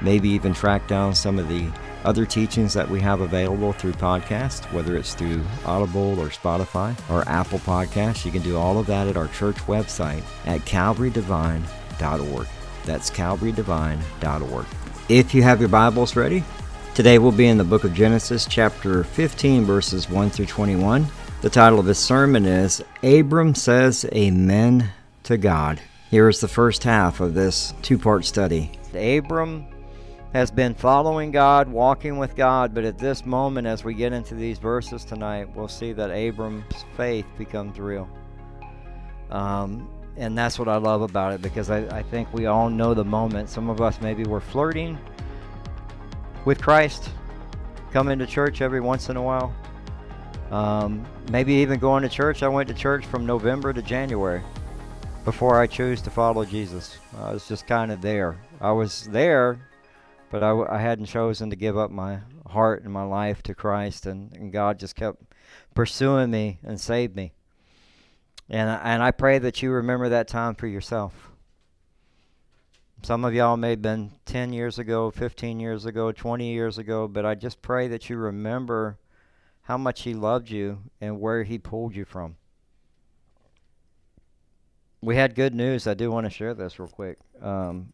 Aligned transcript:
maybe 0.00 0.28
even 0.28 0.54
track 0.54 0.86
down 0.88 1.14
some 1.14 1.38
of 1.38 1.48
the 1.48 1.68
other 2.04 2.24
teachings 2.24 2.72
that 2.74 2.88
we 2.88 3.00
have 3.00 3.20
available 3.20 3.72
through 3.72 3.92
podcast, 3.92 4.72
whether 4.72 4.96
it's 4.96 5.14
through 5.14 5.42
Audible 5.64 6.18
or 6.20 6.28
Spotify 6.28 6.96
or 7.10 7.28
Apple 7.28 7.58
Podcasts. 7.60 8.24
You 8.24 8.30
can 8.30 8.42
do 8.42 8.56
all 8.56 8.78
of 8.78 8.86
that 8.86 9.08
at 9.08 9.16
our 9.16 9.28
church 9.28 9.56
website 9.66 10.22
at 10.46 10.60
calvarydevine.org. 10.62 12.46
That's 12.84 13.10
calvarydevine.org. 13.10 14.66
If 15.08 15.34
you 15.34 15.42
have 15.42 15.60
your 15.60 15.68
Bibles 15.68 16.16
ready, 16.16 16.44
today 16.94 17.18
we'll 17.18 17.32
be 17.32 17.48
in 17.48 17.58
the 17.58 17.64
book 17.64 17.84
of 17.84 17.94
Genesis, 17.94 18.46
chapter 18.46 19.04
15, 19.04 19.64
verses 19.64 20.08
1 20.08 20.30
through 20.30 20.46
21. 20.46 21.06
The 21.40 21.50
title 21.50 21.78
of 21.78 21.86
this 21.86 21.98
sermon 21.98 22.46
is 22.46 22.82
Abram 23.02 23.54
Says 23.54 24.04
Amen 24.12 24.90
to 25.24 25.36
God. 25.36 25.80
Here 26.10 26.28
is 26.28 26.40
the 26.40 26.48
first 26.48 26.84
half 26.84 27.20
of 27.20 27.34
this 27.34 27.74
two 27.82 27.98
part 27.98 28.24
study. 28.24 28.72
Abram 28.94 29.66
has 30.32 30.50
been 30.50 30.74
following 30.74 31.30
God, 31.30 31.68
walking 31.68 32.18
with 32.18 32.36
God, 32.36 32.74
but 32.74 32.84
at 32.84 32.98
this 32.98 33.24
moment, 33.24 33.66
as 33.66 33.82
we 33.82 33.94
get 33.94 34.12
into 34.12 34.34
these 34.34 34.58
verses 34.58 35.04
tonight, 35.04 35.48
we'll 35.54 35.68
see 35.68 35.92
that 35.94 36.10
Abram's 36.10 36.84
faith 36.96 37.26
becomes 37.38 37.78
real. 37.78 38.08
Um, 39.30 39.88
and 40.16 40.36
that's 40.36 40.58
what 40.58 40.68
I 40.68 40.76
love 40.76 41.02
about 41.02 41.32
it 41.32 41.40
because 41.40 41.70
I, 41.70 41.78
I 41.96 42.02
think 42.02 42.32
we 42.32 42.46
all 42.46 42.68
know 42.68 42.92
the 42.92 43.04
moment. 43.04 43.48
Some 43.48 43.70
of 43.70 43.80
us 43.80 44.00
maybe 44.00 44.24
we're 44.24 44.40
flirting 44.40 44.98
with 46.44 46.60
Christ, 46.60 47.10
coming 47.92 48.18
to 48.18 48.26
church 48.26 48.60
every 48.60 48.80
once 48.80 49.08
in 49.08 49.16
a 49.16 49.22
while. 49.22 49.54
Um, 50.50 51.06
maybe 51.30 51.54
even 51.54 51.78
going 51.78 52.02
to 52.02 52.08
church. 52.08 52.42
I 52.42 52.48
went 52.48 52.68
to 52.68 52.74
church 52.74 53.06
from 53.06 53.24
November 53.24 53.72
to 53.72 53.82
January 53.82 54.42
before 55.24 55.60
I 55.60 55.66
chose 55.66 56.00
to 56.02 56.10
follow 56.10 56.44
Jesus. 56.44 56.98
I 57.18 57.32
was 57.32 57.46
just 57.46 57.66
kind 57.66 57.92
of 57.92 58.00
there. 58.00 58.36
I 58.60 58.72
was 58.72 59.04
there 59.04 59.60
but 60.30 60.42
I, 60.42 60.50
I 60.68 60.78
hadn't 60.78 61.06
chosen 61.06 61.50
to 61.50 61.56
give 61.56 61.76
up 61.76 61.90
my 61.90 62.20
heart 62.46 62.82
and 62.82 62.92
my 62.92 63.04
life 63.04 63.42
to 63.44 63.54
Christ, 63.54 64.06
and, 64.06 64.32
and 64.32 64.52
God 64.52 64.78
just 64.78 64.96
kept 64.96 65.22
pursuing 65.74 66.30
me 66.30 66.58
and 66.62 66.80
saved 66.80 67.16
me. 67.16 67.32
And 68.50 68.70
and 68.70 69.02
I 69.02 69.10
pray 69.10 69.38
that 69.38 69.62
you 69.62 69.70
remember 69.70 70.08
that 70.08 70.28
time 70.28 70.54
for 70.54 70.66
yourself. 70.66 71.32
Some 73.02 73.24
of 73.24 73.32
y'all 73.32 73.56
may 73.56 73.70
have 73.70 73.82
been 73.82 74.12
10 74.26 74.52
years 74.52 74.78
ago, 74.78 75.10
15 75.10 75.60
years 75.60 75.86
ago, 75.86 76.10
20 76.10 76.52
years 76.52 76.78
ago, 76.78 77.06
but 77.06 77.24
I 77.24 77.36
just 77.36 77.62
pray 77.62 77.86
that 77.88 78.10
you 78.10 78.16
remember 78.16 78.98
how 79.62 79.78
much 79.78 80.02
He 80.02 80.14
loved 80.14 80.50
you 80.50 80.80
and 81.00 81.20
where 81.20 81.44
He 81.44 81.58
pulled 81.58 81.94
you 81.94 82.04
from. 82.04 82.36
We 85.00 85.14
had 85.14 85.36
good 85.36 85.54
news. 85.54 85.86
I 85.86 85.94
do 85.94 86.10
want 86.10 86.26
to 86.26 86.30
share 86.30 86.54
this 86.54 86.80
real 86.80 86.88
quick. 86.88 87.18
Um, 87.40 87.92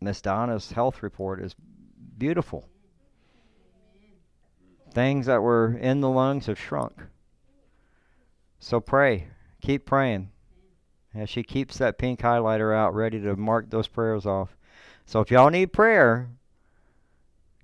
Miss 0.00 0.20
Donna's 0.20 0.72
health 0.72 1.02
report 1.02 1.40
is 1.40 1.54
beautiful. 2.16 2.68
Things 4.92 5.26
that 5.26 5.42
were 5.42 5.76
in 5.76 6.00
the 6.00 6.08
lungs 6.08 6.46
have 6.46 6.58
shrunk. 6.58 7.02
So 8.58 8.80
pray. 8.80 9.28
Keep 9.60 9.86
praying. 9.86 10.30
As 11.14 11.28
she 11.28 11.42
keeps 11.42 11.78
that 11.78 11.98
pink 11.98 12.20
highlighter 12.20 12.74
out 12.74 12.94
ready 12.94 13.20
to 13.20 13.36
mark 13.36 13.70
those 13.70 13.88
prayers 13.88 14.26
off. 14.26 14.56
So 15.04 15.20
if 15.20 15.30
y'all 15.30 15.50
need 15.50 15.72
prayer, 15.72 16.28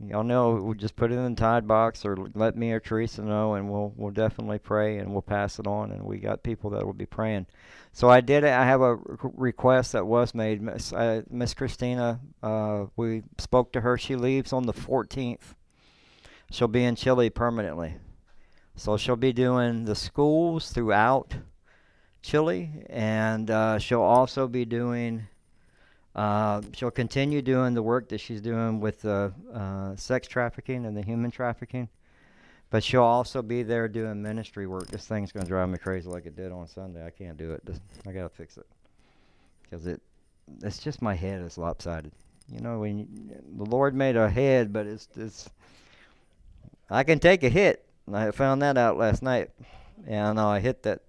y'all 0.01 0.25
know 0.25 0.55
we'll 0.55 0.75
just 0.75 0.97
put 0.97 1.13
it 1.13 1.17
in 1.17 1.35
the 1.35 1.41
tithe 1.41 1.67
box 1.67 2.05
or 2.05 2.17
let 2.35 2.57
me 2.57 2.73
or 2.73 2.81
Teresa 2.81 3.23
know 3.23 3.55
and 3.55 3.71
we'll 3.71 3.93
we'll 3.97 4.11
definitely 4.11 4.59
pray 4.59 4.99
and 4.99 5.13
we'll 5.13 5.23
pass 5.23 5.59
it 5.59 5.67
on 5.67 5.93
and 5.93 6.03
we 6.03 6.19
got 6.19 6.43
people 6.43 6.71
that 6.71 6.85
will 6.85 6.93
be 6.93 7.07
praying. 7.07 7.47
So 7.93 8.11
I 8.11 8.21
did. 8.21 8.45
I 8.45 8.65
have 8.65 8.81
a 8.81 8.99
request 9.23 9.93
that 9.93 10.05
was 10.05 10.35
made. 10.35 10.61
Miss, 10.61 10.93
uh, 10.93 11.23
Miss 11.31 11.55
Christina, 11.55 12.19
uh, 12.43 12.87
we 12.97 13.23
spoke 13.39 13.73
to 13.73 13.83
her. 13.83 13.97
She 13.97 14.17
leaves 14.17 14.53
on 14.53 14.67
the 14.67 14.73
14th. 14.73 15.55
She'll 16.51 16.67
be 16.67 16.83
in 16.83 16.97
Chile 16.97 17.31
permanently. 17.31 17.95
So 18.75 18.97
she'll 18.97 19.15
be 19.15 19.33
doing 19.33 19.85
the 19.85 19.95
schools 19.95 20.71
throughout 20.73 21.37
Chile, 22.21 22.85
and 22.91 23.49
uh, 23.49 23.79
she'll 23.79 24.01
also 24.01 24.49
be 24.49 24.65
doing. 24.65 25.29
Uh, 26.15 26.63
she'll 26.73 26.91
continue 26.91 27.43
doing 27.43 27.75
the 27.75 27.83
work 27.83 28.09
that 28.09 28.19
she's 28.19 28.41
doing 28.41 28.79
with 28.79 29.03
the 29.03 29.33
uh, 29.53 29.97
sex 29.97 30.29
trafficking 30.29 30.87
and 30.87 30.97
the 30.97 31.03
human 31.03 31.31
trafficking. 31.31 31.89
But 32.71 32.83
she'll 32.83 33.03
also 33.03 33.43
be 33.43 33.63
there 33.63 33.89
doing 33.89 34.23
ministry 34.23 34.67
work. 34.67 34.89
This 34.89 35.07
thing's 35.07 35.33
going 35.33 35.45
to 35.45 35.49
drive 35.49 35.69
me 35.69 35.79
crazy 35.79 36.09
like 36.09 36.27
it 36.27 36.37
did 36.37 36.53
on 36.53 36.67
Sunday. 36.67 37.05
I 37.05 37.11
can't 37.11 37.37
do 37.37 37.53
it. 37.53 37.63
I 38.07 38.13
got 38.13 38.23
to 38.23 38.29
fix 38.29 38.57
it. 38.57 38.67
Because 39.63 39.87
it, 39.87 40.01
it's 40.63 40.79
just 40.79 41.03
my 41.03 41.15
head 41.15 41.41
is 41.43 41.59
lopsided. 41.59 42.13
You 42.49 42.61
know, 42.61 42.81
when 42.81 42.99
you, 42.99 43.07
the 43.57 43.65
Lord 43.65 43.95
made 43.95 44.17
a 44.17 44.29
head, 44.29 44.73
but 44.73 44.87
it's, 44.87 45.09
it's, 45.17 45.49
I 46.91 47.03
can 47.03 47.19
take 47.19 47.43
a 47.43 47.49
hit. 47.49 47.85
I 48.13 48.31
found 48.31 48.63
that 48.63 48.77
out 48.77 48.99
last 48.99 49.23
night. 49.23 49.51
And 50.07 50.39
I 50.39 50.61
hit 50.61 50.83
that, 50.83 51.01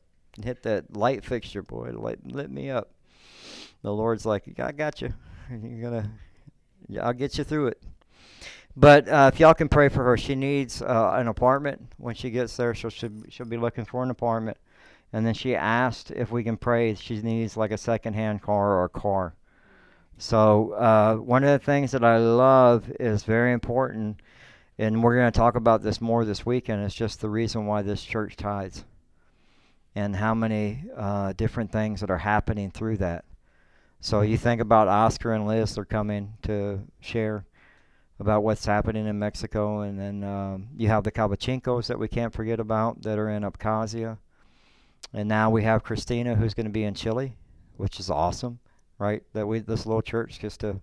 hit 0.44 0.64
that 0.64 0.96
light 0.96 1.24
fixture, 1.24 1.62
boy. 1.62 1.92
Light 1.94 2.26
lit 2.26 2.50
me 2.50 2.70
up. 2.70 2.92
The 3.86 3.94
Lord's 3.94 4.26
like, 4.26 4.60
I 4.60 4.72
got 4.72 5.00
you. 5.00 5.14
You're 5.64 5.92
to, 5.92 6.10
I'll 7.00 7.14
get 7.14 7.38
you 7.38 7.44
through 7.44 7.68
it. 7.68 7.84
But 8.76 9.08
uh, 9.08 9.30
if 9.32 9.40
y'all 9.40 9.54
can 9.54 9.70
pray 9.70 9.90
for 9.90 10.04
her, 10.04 10.18
she 10.18 10.34
needs 10.34 10.82
uh, 10.82 11.14
an 11.14 11.28
apartment 11.28 11.94
when 11.98 12.16
she 12.16 12.32
gets 12.32 12.58
there. 12.58 12.74
She'll, 12.74 12.90
she'll 12.90 13.46
be 13.46 13.58
looking 13.58 13.86
for 13.86 14.02
an 14.02 14.10
apartment. 14.10 14.58
And 15.14 15.24
then 15.24 15.36
she 15.36 15.56
asked 15.56 16.10
if 16.10 16.32
we 16.32 16.44
can 16.44 16.58
pray. 16.58 16.96
She 16.96 17.22
needs 17.22 17.56
like 17.58 17.70
a 17.70 17.78
secondhand 17.78 18.42
car 18.42 18.74
or 18.74 18.86
a 18.86 18.90
car. 18.90 19.36
So 20.18 20.72
uh, 20.72 21.18
one 21.18 21.44
of 21.44 21.52
the 21.52 21.64
things 21.64 21.92
that 21.92 22.04
I 22.04 22.18
love 22.18 22.92
is 23.00 23.22
very 23.22 23.54
important, 23.54 24.20
and 24.80 25.04
we're 25.04 25.16
going 25.16 25.32
to 25.32 25.38
talk 25.38 25.56
about 25.56 25.84
this 25.84 26.02
more 26.02 26.26
this 26.26 26.44
weekend. 26.44 26.84
It's 26.84 26.96
just 26.96 27.22
the 27.22 27.30
reason 27.30 27.68
why 27.68 27.84
this 27.84 28.04
church 28.04 28.36
tithes, 28.36 28.84
and 29.94 30.16
how 30.16 30.34
many 30.34 30.86
uh, 30.98 31.34
different 31.34 31.72
things 31.72 32.02
that 32.02 32.10
are 32.10 32.18
happening 32.18 32.72
through 32.72 32.98
that. 32.98 33.26
So 34.06 34.22
you 34.22 34.38
think 34.38 34.62
about 34.62 34.88
Oscar 34.88 35.34
and 35.34 35.48
Liz; 35.48 35.74
they're 35.74 35.84
coming 35.84 36.36
to 36.44 36.80
share 37.00 37.44
about 38.20 38.44
what's 38.44 38.64
happening 38.64 39.08
in 39.08 39.18
Mexico. 39.18 39.80
And 39.80 40.00
then 40.00 40.24
um, 40.24 40.68
you 40.78 40.90
have 40.90 41.04
the 41.04 41.12
Kabachinkos 41.12 41.88
that 41.88 41.98
we 41.98 42.08
can't 42.08 42.32
forget 42.32 42.60
about 42.60 43.02
that 43.02 43.18
are 43.18 43.32
in 43.32 43.42
Abkhazia. 43.42 44.20
And 45.12 45.28
now 45.28 45.50
we 45.50 45.64
have 45.64 45.84
Christina 45.84 46.36
who's 46.36 46.54
going 46.54 46.68
to 46.68 46.72
be 46.72 46.84
in 46.84 46.94
Chile, 46.94 47.36
which 47.78 48.00
is 48.00 48.12
awesome, 48.12 48.60
right? 49.00 49.24
That 49.34 49.48
we 49.48 49.58
this 49.58 49.88
little 49.88 50.04
church 50.04 50.40
gets 50.40 50.58
to 50.58 50.82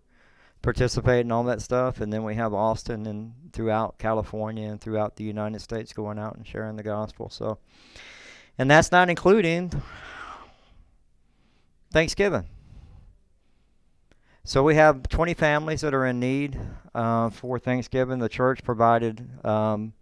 participate 0.61 1.25
in 1.25 1.31
all 1.31 1.45
that 1.45 1.63
stuff. 1.63 2.01
And 2.01 2.13
then 2.13 2.25
we 2.25 2.35
have 2.35 2.53
Austin 2.53 3.07
and 3.07 3.35
throughout 3.53 4.01
California 4.01 4.69
and 4.69 4.81
throughout 4.81 5.15
the 5.15 5.23
United 5.23 5.61
States 5.61 5.93
going 5.93 6.19
out 6.19 6.35
and 6.35 6.45
sharing 6.45 6.75
the 6.75 6.83
gospel. 6.83 7.31
So, 7.31 7.59
and 8.59 8.69
that's 8.69 8.91
not 8.91 9.09
including 9.09 9.81
Thanksgiving. 11.93 12.49
So 14.45 14.65
we 14.65 14.75
have 14.75 15.09
20 15.09 15.35
families 15.35 15.83
that 15.83 15.95
are 15.95 16.05
in 16.05 16.19
need 16.19 16.59
uh, 16.97 17.31
for 17.31 17.61
Thanksgiving. 17.61 18.19
The 18.19 18.29
church 18.29 18.65
provided 18.65 19.25
um, 19.47 19.93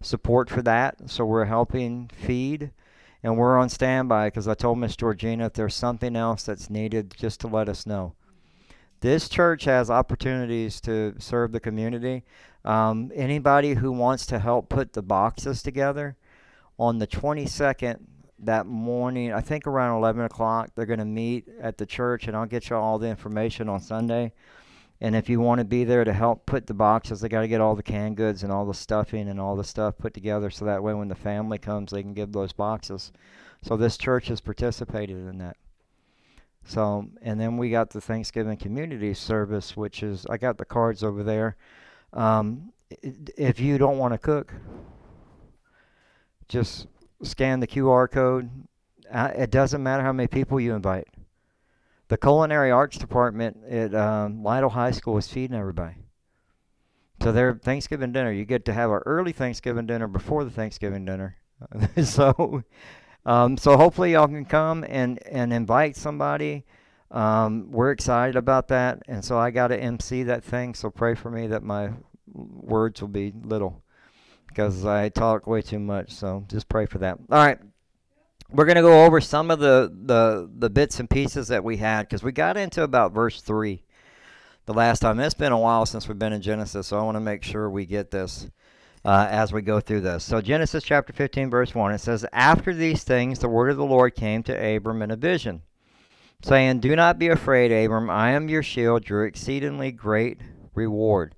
support 0.00 0.48
for 0.48 0.62
that, 0.62 1.10
so 1.10 1.24
we're 1.24 1.46
helping 1.46 2.08
feed, 2.14 2.70
and 3.24 3.36
we're 3.36 3.58
on 3.58 3.68
standby 3.68 4.28
because 4.28 4.46
I 4.46 4.54
told 4.54 4.78
Miss 4.78 4.94
Georgina 4.94 5.46
if 5.46 5.54
there's 5.54 5.74
something 5.74 6.14
else 6.14 6.44
that's 6.44 6.70
needed, 6.70 7.14
just 7.18 7.40
to 7.40 7.48
let 7.48 7.68
us 7.68 7.84
know. 7.84 8.14
This 9.00 9.28
church 9.28 9.64
has 9.64 9.90
opportunities 9.90 10.80
to 10.82 11.16
serve 11.18 11.50
the 11.50 11.58
community. 11.58 12.22
Um, 12.64 13.10
anybody 13.12 13.74
who 13.74 13.90
wants 13.90 14.24
to 14.26 14.38
help 14.38 14.68
put 14.68 14.92
the 14.92 15.02
boxes 15.02 15.64
together, 15.64 16.16
on 16.78 16.98
the 16.98 17.08
22nd, 17.08 17.98
that 18.44 18.66
morning. 18.66 19.32
I 19.32 19.40
think 19.40 19.66
around 19.66 19.98
11 19.98 20.24
o'clock, 20.24 20.70
they're 20.74 20.86
going 20.86 20.98
to 20.98 21.04
meet 21.04 21.48
at 21.60 21.78
the 21.78 21.86
church, 21.86 22.26
and 22.26 22.36
I'll 22.36 22.46
get 22.46 22.70
you 22.70 22.76
all 22.76 22.98
the 22.98 23.08
information 23.08 23.68
on 23.68 23.80
Sunday. 23.80 24.32
And 25.00 25.16
if 25.16 25.28
you 25.28 25.40
want 25.40 25.60
to 25.60 25.64
be 25.64 25.84
there 25.84 26.04
to 26.04 26.12
help 26.12 26.44
put 26.44 26.66
the 26.66 26.74
boxes, 26.74 27.20
they 27.20 27.28
got 27.28 27.40
to 27.40 27.48
get 27.48 27.60
all 27.60 27.74
the 27.74 27.82
canned 27.82 28.16
goods 28.16 28.42
and 28.42 28.52
all 28.52 28.66
the 28.66 28.74
stuffing 28.74 29.28
and 29.28 29.40
all 29.40 29.56
the 29.56 29.64
stuff 29.64 29.96
put 29.96 30.12
together 30.12 30.50
so 30.50 30.66
that 30.66 30.82
way 30.82 30.92
when 30.92 31.08
the 31.08 31.14
family 31.14 31.56
comes, 31.56 31.90
they 31.90 32.02
can 32.02 32.12
give 32.12 32.32
those 32.32 32.52
boxes. 32.52 33.10
So 33.62 33.76
this 33.76 33.96
church 33.96 34.28
has 34.28 34.40
participated 34.40 35.16
in 35.16 35.38
that. 35.38 35.56
So, 36.64 37.08
and 37.22 37.40
then 37.40 37.56
we 37.56 37.70
got 37.70 37.90
the 37.90 38.00
Thanksgiving 38.00 38.58
community 38.58 39.14
service, 39.14 39.76
which 39.76 40.02
is, 40.02 40.26
I 40.28 40.36
got 40.36 40.58
the 40.58 40.66
cards 40.66 41.02
over 41.02 41.22
there. 41.22 41.56
Um, 42.12 42.72
if 43.02 43.58
you 43.58 43.78
don't 43.78 43.98
want 43.98 44.12
to 44.12 44.18
cook, 44.18 44.52
just 46.48 46.86
scan 47.22 47.60
the 47.60 47.66
QR 47.66 48.10
code. 48.10 48.50
Uh, 49.10 49.32
it 49.36 49.50
doesn't 49.50 49.82
matter 49.82 50.02
how 50.02 50.12
many 50.12 50.28
people 50.28 50.60
you 50.60 50.74
invite. 50.74 51.08
The 52.08 52.16
culinary 52.16 52.70
arts 52.70 52.98
department 52.98 53.58
at 53.68 53.94
um, 53.94 54.42
Lytle 54.42 54.70
High 54.70 54.90
School 54.90 55.16
is 55.16 55.28
feeding 55.28 55.56
everybody. 55.56 55.96
So 57.22 57.32
their 57.32 57.54
Thanksgiving 57.54 58.12
dinner, 58.12 58.32
you 58.32 58.44
get 58.44 58.64
to 58.64 58.72
have 58.72 58.90
an 58.90 59.00
early 59.04 59.32
Thanksgiving 59.32 59.86
dinner 59.86 60.08
before 60.08 60.42
the 60.42 60.50
Thanksgiving 60.50 61.04
dinner. 61.04 61.36
so, 62.02 62.64
um, 63.26 63.56
so 63.58 63.76
hopefully 63.76 64.12
y'all 64.12 64.26
can 64.26 64.46
come 64.46 64.84
and 64.88 65.24
and 65.26 65.52
invite 65.52 65.96
somebody. 65.96 66.64
Um, 67.10 67.70
we're 67.70 67.90
excited 67.90 68.36
about 68.36 68.68
that, 68.68 69.02
and 69.06 69.24
so 69.24 69.36
I 69.36 69.50
got 69.50 69.68
to 69.68 69.78
MC 69.78 70.22
that 70.24 70.42
thing. 70.42 70.74
So 70.74 70.90
pray 70.90 71.14
for 71.14 71.30
me 71.30 71.48
that 71.48 71.62
my 71.62 71.90
words 72.32 73.00
will 73.00 73.08
be 73.08 73.34
little 73.42 73.82
because 74.50 74.84
I 74.84 75.08
talk 75.08 75.46
way 75.46 75.62
too 75.62 75.78
much. 75.78 76.10
So 76.10 76.44
just 76.48 76.68
pray 76.68 76.86
for 76.86 76.98
that. 76.98 77.18
All 77.30 77.38
right. 77.38 77.58
We're 78.52 78.64
going 78.64 78.76
to 78.76 78.82
go 78.82 79.04
over 79.04 79.20
some 79.20 79.50
of 79.50 79.60
the, 79.60 79.96
the, 80.04 80.50
the 80.58 80.68
bits 80.68 80.98
and 80.98 81.08
pieces 81.08 81.48
that 81.48 81.62
we 81.62 81.76
had 81.76 82.02
because 82.02 82.24
we 82.24 82.32
got 82.32 82.56
into 82.56 82.82
about 82.82 83.12
verse 83.12 83.40
3 83.40 83.82
the 84.66 84.74
last 84.74 85.00
time. 85.00 85.20
It's 85.20 85.34
been 85.34 85.52
a 85.52 85.58
while 85.58 85.86
since 85.86 86.08
we've 86.08 86.18
been 86.18 86.32
in 86.32 86.42
Genesis, 86.42 86.88
so 86.88 86.98
I 86.98 87.02
want 87.02 87.14
to 87.14 87.20
make 87.20 87.44
sure 87.44 87.70
we 87.70 87.86
get 87.86 88.10
this 88.10 88.50
uh, 89.04 89.28
as 89.30 89.52
we 89.52 89.62
go 89.62 89.78
through 89.78 90.00
this. 90.00 90.24
So, 90.24 90.40
Genesis 90.40 90.82
chapter 90.82 91.12
15, 91.12 91.48
verse 91.48 91.74
1, 91.74 91.92
it 91.92 91.98
says, 91.98 92.26
After 92.32 92.74
these 92.74 93.04
things, 93.04 93.38
the 93.38 93.48
word 93.48 93.70
of 93.70 93.76
the 93.76 93.84
Lord 93.84 94.16
came 94.16 94.42
to 94.42 94.76
Abram 94.76 95.02
in 95.02 95.12
a 95.12 95.16
vision, 95.16 95.62
saying, 96.42 96.80
Do 96.80 96.96
not 96.96 97.20
be 97.20 97.28
afraid, 97.28 97.72
Abram. 97.72 98.10
I 98.10 98.32
am 98.32 98.48
your 98.48 98.64
shield, 98.64 99.08
your 99.08 99.24
exceedingly 99.26 99.92
great 99.92 100.40
reward. 100.74 101.34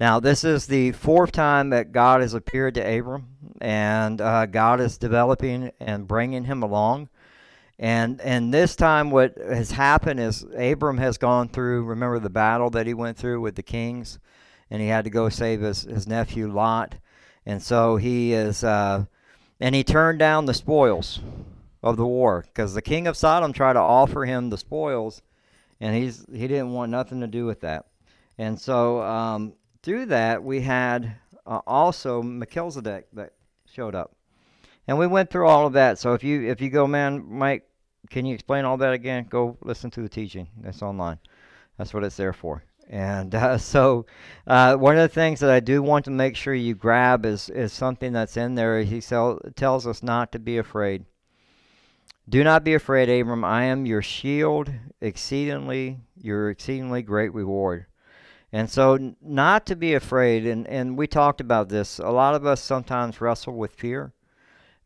Now, 0.00 0.18
this 0.18 0.44
is 0.44 0.66
the 0.66 0.92
fourth 0.92 1.30
time 1.30 1.68
that 1.70 1.92
God 1.92 2.22
has 2.22 2.32
appeared 2.32 2.74
to 2.76 2.80
Abram, 2.80 3.28
and 3.60 4.18
uh, 4.18 4.46
God 4.46 4.80
is 4.80 4.96
developing 4.96 5.72
and 5.78 6.08
bringing 6.08 6.44
him 6.44 6.62
along. 6.62 7.10
And 7.78 8.18
and 8.22 8.52
this 8.52 8.74
time, 8.76 9.10
what 9.10 9.36
has 9.36 9.72
happened 9.72 10.18
is 10.18 10.46
Abram 10.56 10.96
has 10.96 11.18
gone 11.18 11.50
through. 11.50 11.84
Remember 11.84 12.18
the 12.18 12.30
battle 12.30 12.70
that 12.70 12.86
he 12.86 12.94
went 12.94 13.18
through 13.18 13.42
with 13.42 13.56
the 13.56 13.62
kings, 13.62 14.18
and 14.70 14.80
he 14.80 14.88
had 14.88 15.04
to 15.04 15.10
go 15.10 15.28
save 15.28 15.60
his 15.60 15.82
his 15.82 16.06
nephew 16.06 16.50
Lot, 16.50 16.94
and 17.44 17.62
so 17.62 17.96
he 17.96 18.32
is, 18.32 18.64
uh, 18.64 19.04
and 19.60 19.74
he 19.74 19.84
turned 19.84 20.18
down 20.18 20.46
the 20.46 20.54
spoils 20.54 21.20
of 21.82 21.98
the 21.98 22.06
war 22.06 22.46
because 22.46 22.72
the 22.72 22.82
king 22.82 23.06
of 23.06 23.18
Sodom 23.18 23.52
tried 23.52 23.74
to 23.74 23.80
offer 23.80 24.24
him 24.24 24.48
the 24.48 24.58
spoils, 24.58 25.20
and 25.78 25.94
he's 25.94 26.24
he 26.32 26.48
didn't 26.48 26.72
want 26.72 26.90
nothing 26.90 27.20
to 27.20 27.26
do 27.26 27.44
with 27.44 27.60
that. 27.60 27.84
And 28.38 28.58
so 28.58 29.02
um, 29.02 29.52
through 29.82 30.06
that, 30.06 30.42
we 30.42 30.60
had 30.60 31.16
uh, 31.46 31.60
also 31.66 32.22
Melchizedek 32.22 33.06
that 33.14 33.32
showed 33.66 33.94
up, 33.94 34.14
and 34.86 34.98
we 34.98 35.06
went 35.06 35.30
through 35.30 35.48
all 35.48 35.66
of 35.66 35.72
that. 35.74 35.98
So 35.98 36.14
if 36.14 36.22
you 36.22 36.48
if 36.48 36.60
you 36.60 36.70
go, 36.70 36.86
man, 36.86 37.24
Mike, 37.28 37.68
can 38.10 38.26
you 38.26 38.34
explain 38.34 38.64
all 38.64 38.76
that 38.78 38.92
again? 38.92 39.26
Go 39.28 39.56
listen 39.62 39.90
to 39.92 40.02
the 40.02 40.08
teaching 40.08 40.48
that's 40.60 40.82
online. 40.82 41.18
That's 41.78 41.94
what 41.94 42.04
it's 42.04 42.16
there 42.16 42.32
for. 42.32 42.64
And 42.90 43.34
uh, 43.34 43.56
so, 43.58 44.04
uh, 44.46 44.76
one 44.76 44.96
of 44.96 45.02
the 45.02 45.14
things 45.14 45.40
that 45.40 45.50
I 45.50 45.60
do 45.60 45.82
want 45.82 46.04
to 46.06 46.10
make 46.10 46.36
sure 46.36 46.54
you 46.54 46.74
grab 46.74 47.24
is 47.24 47.48
is 47.48 47.72
something 47.72 48.12
that's 48.12 48.36
in 48.36 48.54
there. 48.54 48.82
He 48.82 49.00
sell, 49.00 49.38
tells 49.56 49.86
us 49.86 50.02
not 50.02 50.32
to 50.32 50.38
be 50.38 50.58
afraid. 50.58 51.04
Do 52.28 52.44
not 52.44 52.62
be 52.62 52.74
afraid, 52.74 53.08
Abram. 53.08 53.44
I 53.44 53.64
am 53.64 53.86
your 53.86 54.02
shield, 54.02 54.70
exceedingly 55.00 56.00
your 56.20 56.50
exceedingly 56.50 57.02
great 57.02 57.32
reward. 57.34 57.86
And 58.52 58.68
so, 58.68 59.14
not 59.22 59.64
to 59.66 59.76
be 59.76 59.94
afraid, 59.94 60.44
and, 60.44 60.66
and 60.66 60.98
we 60.98 61.06
talked 61.06 61.40
about 61.40 61.68
this. 61.68 62.00
A 62.00 62.10
lot 62.10 62.34
of 62.34 62.44
us 62.44 62.60
sometimes 62.60 63.20
wrestle 63.20 63.54
with 63.54 63.72
fear. 63.72 64.12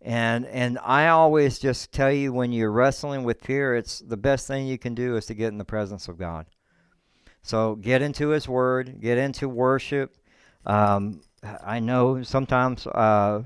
And, 0.03 0.45
and 0.47 0.79
I 0.85 1.09
always 1.09 1.59
just 1.59 1.91
tell 1.91 2.13
you 2.13 2.31
when 2.31 2.53
you're 2.53 2.71
wrestling 2.71 3.25
with 3.25 3.41
fear, 3.41 3.75
it's 3.75 4.01
the 4.01 4.19
best 4.19 4.47
thing 4.47 4.67
you 4.67 4.77
can 4.77 4.95
do 4.95 5.17
is 5.17 5.25
to 5.27 5.35
get 5.35 5.49
in 5.49 5.57
the 5.57 5.65
presence 5.65 6.09
of 6.09 6.19
God. 6.19 6.45
So, 7.43 7.77
get 7.77 8.03
into 8.03 8.29
His 8.29 8.47
Word, 8.47 9.01
get 9.01 9.17
into 9.17 9.49
worship. 9.49 10.15
Um, 10.67 11.23
I 11.65 11.81
know 11.81 12.23
sometimes 12.23 12.87
uh, 12.87 13.43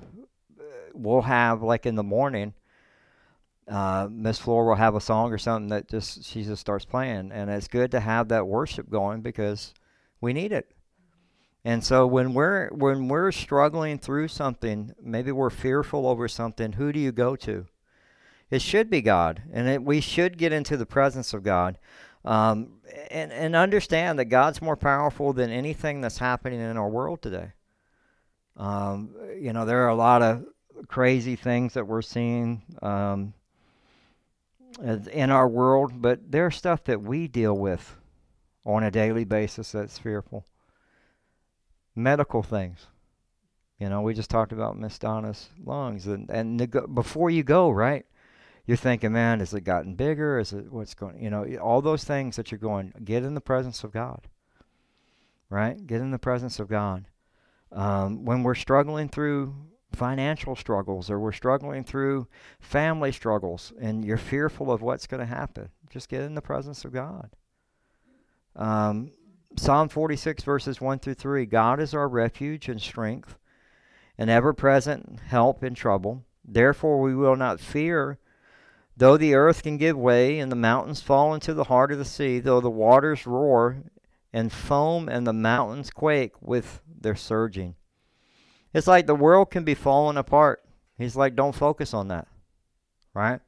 we'll 0.94 1.22
have, 1.22 1.62
like 1.62 1.86
in 1.86 1.94
the 1.94 2.02
morning, 2.02 2.54
uh, 3.68 4.08
Miss 4.10 4.38
Flora 4.38 4.68
will 4.68 4.74
have 4.74 4.94
a 4.96 5.00
song 5.00 5.32
or 5.32 5.38
something 5.38 5.68
that 5.68 5.88
just 5.88 6.24
she 6.24 6.42
just 6.42 6.60
starts 6.60 6.84
playing, 6.84 7.30
and 7.30 7.50
it's 7.50 7.68
good 7.68 7.92
to 7.92 8.00
have 8.00 8.28
that 8.28 8.46
worship 8.46 8.90
going 8.90 9.20
because 9.20 9.74
we 10.20 10.32
need 10.32 10.52
it. 10.52 10.70
And 11.64 11.84
so 11.84 12.06
when 12.06 12.34
we're 12.34 12.68
when 12.70 13.08
we're 13.08 13.32
struggling 13.32 13.98
through 13.98 14.28
something, 14.28 14.94
maybe 15.02 15.32
we're 15.32 15.50
fearful 15.50 16.06
over 16.06 16.28
something, 16.28 16.72
who 16.72 16.92
do 16.92 17.00
you 17.00 17.12
go 17.12 17.36
to? 17.36 17.66
It 18.50 18.62
should 18.62 18.88
be 18.88 19.02
God, 19.02 19.42
and 19.52 19.68
it, 19.68 19.82
we 19.82 20.00
should 20.00 20.38
get 20.38 20.52
into 20.52 20.76
the 20.76 20.86
presence 20.86 21.34
of 21.34 21.42
God, 21.42 21.78
um, 22.24 22.80
and 23.10 23.30
and 23.32 23.54
understand 23.54 24.18
that 24.18 24.26
God's 24.26 24.62
more 24.62 24.76
powerful 24.76 25.32
than 25.32 25.50
anything 25.50 26.00
that's 26.00 26.18
happening 26.18 26.60
in 26.60 26.76
our 26.78 26.88
world 26.88 27.20
today. 27.20 27.52
Um, 28.56 29.14
you 29.38 29.52
know, 29.52 29.64
there 29.64 29.84
are 29.84 29.90
a 29.90 29.94
lot 29.94 30.22
of 30.22 30.46
crazy 30.86 31.36
things 31.36 31.74
that 31.74 31.86
we're 31.86 32.02
seeing 32.02 32.62
um, 32.80 33.34
in 35.12 35.30
our 35.30 35.48
world, 35.48 36.00
but 36.00 36.30
there's 36.30 36.56
stuff 36.56 36.84
that 36.84 37.02
we 37.02 37.28
deal 37.28 37.54
with 37.54 37.96
on 38.68 38.84
a 38.84 38.90
daily 38.90 39.24
basis 39.24 39.72
that's 39.72 39.98
fearful. 39.98 40.44
Medical 41.96 42.42
things. 42.42 42.86
You 43.80 43.88
know, 43.88 44.02
we 44.02 44.12
just 44.12 44.28
talked 44.28 44.52
about 44.52 44.78
Miss 44.78 44.98
Donna's 44.98 45.48
lungs, 45.64 46.06
and 46.06 46.28
and 46.30 46.60
the, 46.60 46.66
before 46.82 47.30
you 47.30 47.42
go, 47.42 47.70
right, 47.70 48.04
you're 48.66 48.76
thinking, 48.76 49.12
man, 49.12 49.38
has 49.38 49.54
it 49.54 49.62
gotten 49.62 49.94
bigger? 49.94 50.38
Is 50.38 50.52
it 50.52 50.70
what's 50.70 50.94
going? 50.94 51.22
You 51.22 51.30
know, 51.30 51.44
all 51.56 51.80
those 51.80 52.04
things 52.04 52.36
that 52.36 52.50
you're 52.50 52.58
going. 52.58 52.92
Get 53.04 53.24
in 53.24 53.34
the 53.34 53.40
presence 53.40 53.84
of 53.84 53.92
God. 53.92 54.28
Right, 55.48 55.86
get 55.86 56.02
in 56.02 56.10
the 56.10 56.18
presence 56.18 56.60
of 56.60 56.68
God. 56.68 57.06
Um, 57.72 58.24
when 58.26 58.42
we're 58.42 58.54
struggling 58.54 59.08
through 59.08 59.54
financial 59.94 60.54
struggles 60.54 61.08
or 61.10 61.18
we're 61.18 61.32
struggling 61.32 61.84
through 61.84 62.28
family 62.60 63.12
struggles, 63.12 63.72
and 63.80 64.04
you're 64.04 64.18
fearful 64.18 64.70
of 64.70 64.82
what's 64.82 65.06
going 65.06 65.20
to 65.20 65.26
happen, 65.26 65.70
just 65.88 66.10
get 66.10 66.20
in 66.20 66.34
the 66.34 66.42
presence 66.42 66.84
of 66.84 66.92
God. 66.92 67.30
Um, 68.58 69.12
Psalm 69.56 69.88
46, 69.88 70.42
verses 70.42 70.80
1 70.80 70.98
through 70.98 71.14
3 71.14 71.46
God 71.46 71.80
is 71.80 71.94
our 71.94 72.08
refuge 72.08 72.68
and 72.68 72.80
strength, 72.80 73.38
an 74.18 74.28
ever 74.28 74.52
present 74.52 75.20
help 75.28 75.62
in 75.62 75.74
trouble. 75.74 76.24
Therefore, 76.44 77.00
we 77.00 77.14
will 77.14 77.36
not 77.36 77.60
fear, 77.60 78.18
though 78.96 79.16
the 79.16 79.34
earth 79.34 79.62
can 79.62 79.76
give 79.76 79.96
way 79.96 80.38
and 80.38 80.50
the 80.50 80.56
mountains 80.56 81.00
fall 81.00 81.34
into 81.34 81.54
the 81.54 81.64
heart 81.64 81.92
of 81.92 81.98
the 81.98 82.04
sea, 82.04 82.40
though 82.40 82.60
the 82.60 82.70
waters 82.70 83.26
roar 83.26 83.84
and 84.32 84.52
foam 84.52 85.08
and 85.08 85.26
the 85.26 85.32
mountains 85.32 85.90
quake 85.90 86.34
with 86.40 86.82
their 86.86 87.16
surging. 87.16 87.76
It's 88.74 88.86
like 88.86 89.06
the 89.06 89.14
world 89.14 89.50
can 89.50 89.64
be 89.64 89.74
falling 89.74 90.16
apart. 90.16 90.64
He's 90.98 91.16
like, 91.16 91.36
don't 91.36 91.54
focus 91.54 91.94
on 91.94 92.08
that, 92.08 92.26
right? 93.14 93.40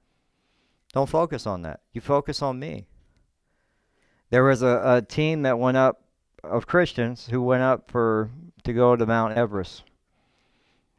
Don't 0.92 1.08
focus 1.08 1.46
on 1.46 1.62
that. 1.62 1.80
You 1.92 2.00
focus 2.00 2.42
on 2.42 2.58
me. 2.58 2.86
There 4.30 4.44
was 4.44 4.62
a, 4.62 4.82
a 4.84 5.02
team 5.02 5.42
that 5.42 5.58
went 5.58 5.76
up 5.76 6.02
of 6.42 6.66
Christians 6.66 7.28
who 7.30 7.42
went 7.42 7.62
up 7.62 7.90
for 7.90 8.30
to 8.62 8.72
go 8.72 8.96
to 8.96 9.04
Mount 9.04 9.36
Everest, 9.36 9.82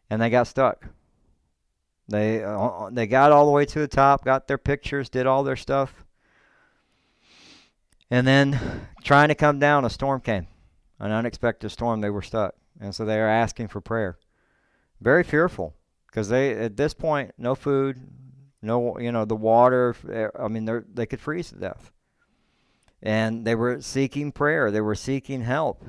and 0.09 0.21
they 0.21 0.29
got 0.29 0.47
stuck. 0.47 0.85
They 2.09 2.43
uh, 2.43 2.89
they 2.91 3.07
got 3.07 3.31
all 3.31 3.45
the 3.45 3.51
way 3.51 3.65
to 3.65 3.79
the 3.79 3.87
top, 3.87 4.25
got 4.25 4.47
their 4.47 4.57
pictures, 4.57 5.09
did 5.09 5.25
all 5.25 5.43
their 5.43 5.55
stuff, 5.55 6.03
and 8.09 8.27
then 8.27 8.59
trying 9.03 9.29
to 9.29 9.35
come 9.35 9.59
down, 9.59 9.85
a 9.85 9.89
storm 9.89 10.19
came, 10.19 10.47
an 10.99 11.11
unexpected 11.11 11.69
storm. 11.69 12.01
They 12.01 12.09
were 12.09 12.21
stuck, 12.21 12.55
and 12.81 12.93
so 12.93 13.05
they 13.05 13.19
are 13.19 13.29
asking 13.29 13.69
for 13.69 13.79
prayer. 13.79 14.17
Very 14.99 15.23
fearful 15.23 15.73
because 16.07 16.27
they 16.27 16.51
at 16.51 16.75
this 16.75 16.93
point 16.93 17.33
no 17.37 17.55
food, 17.55 17.97
no 18.61 18.99
you 18.99 19.13
know 19.13 19.23
the 19.23 19.37
water. 19.37 19.95
I 20.37 20.49
mean 20.49 20.65
they 20.65 20.79
they 20.93 21.05
could 21.05 21.21
freeze 21.21 21.49
to 21.49 21.55
death 21.55 21.91
and 23.01 23.45
they 23.45 23.55
were 23.55 23.81
seeking 23.81 24.31
prayer. 24.31 24.71
They 24.71 24.81
were 24.81 24.95
seeking 24.95 25.41
help. 25.41 25.83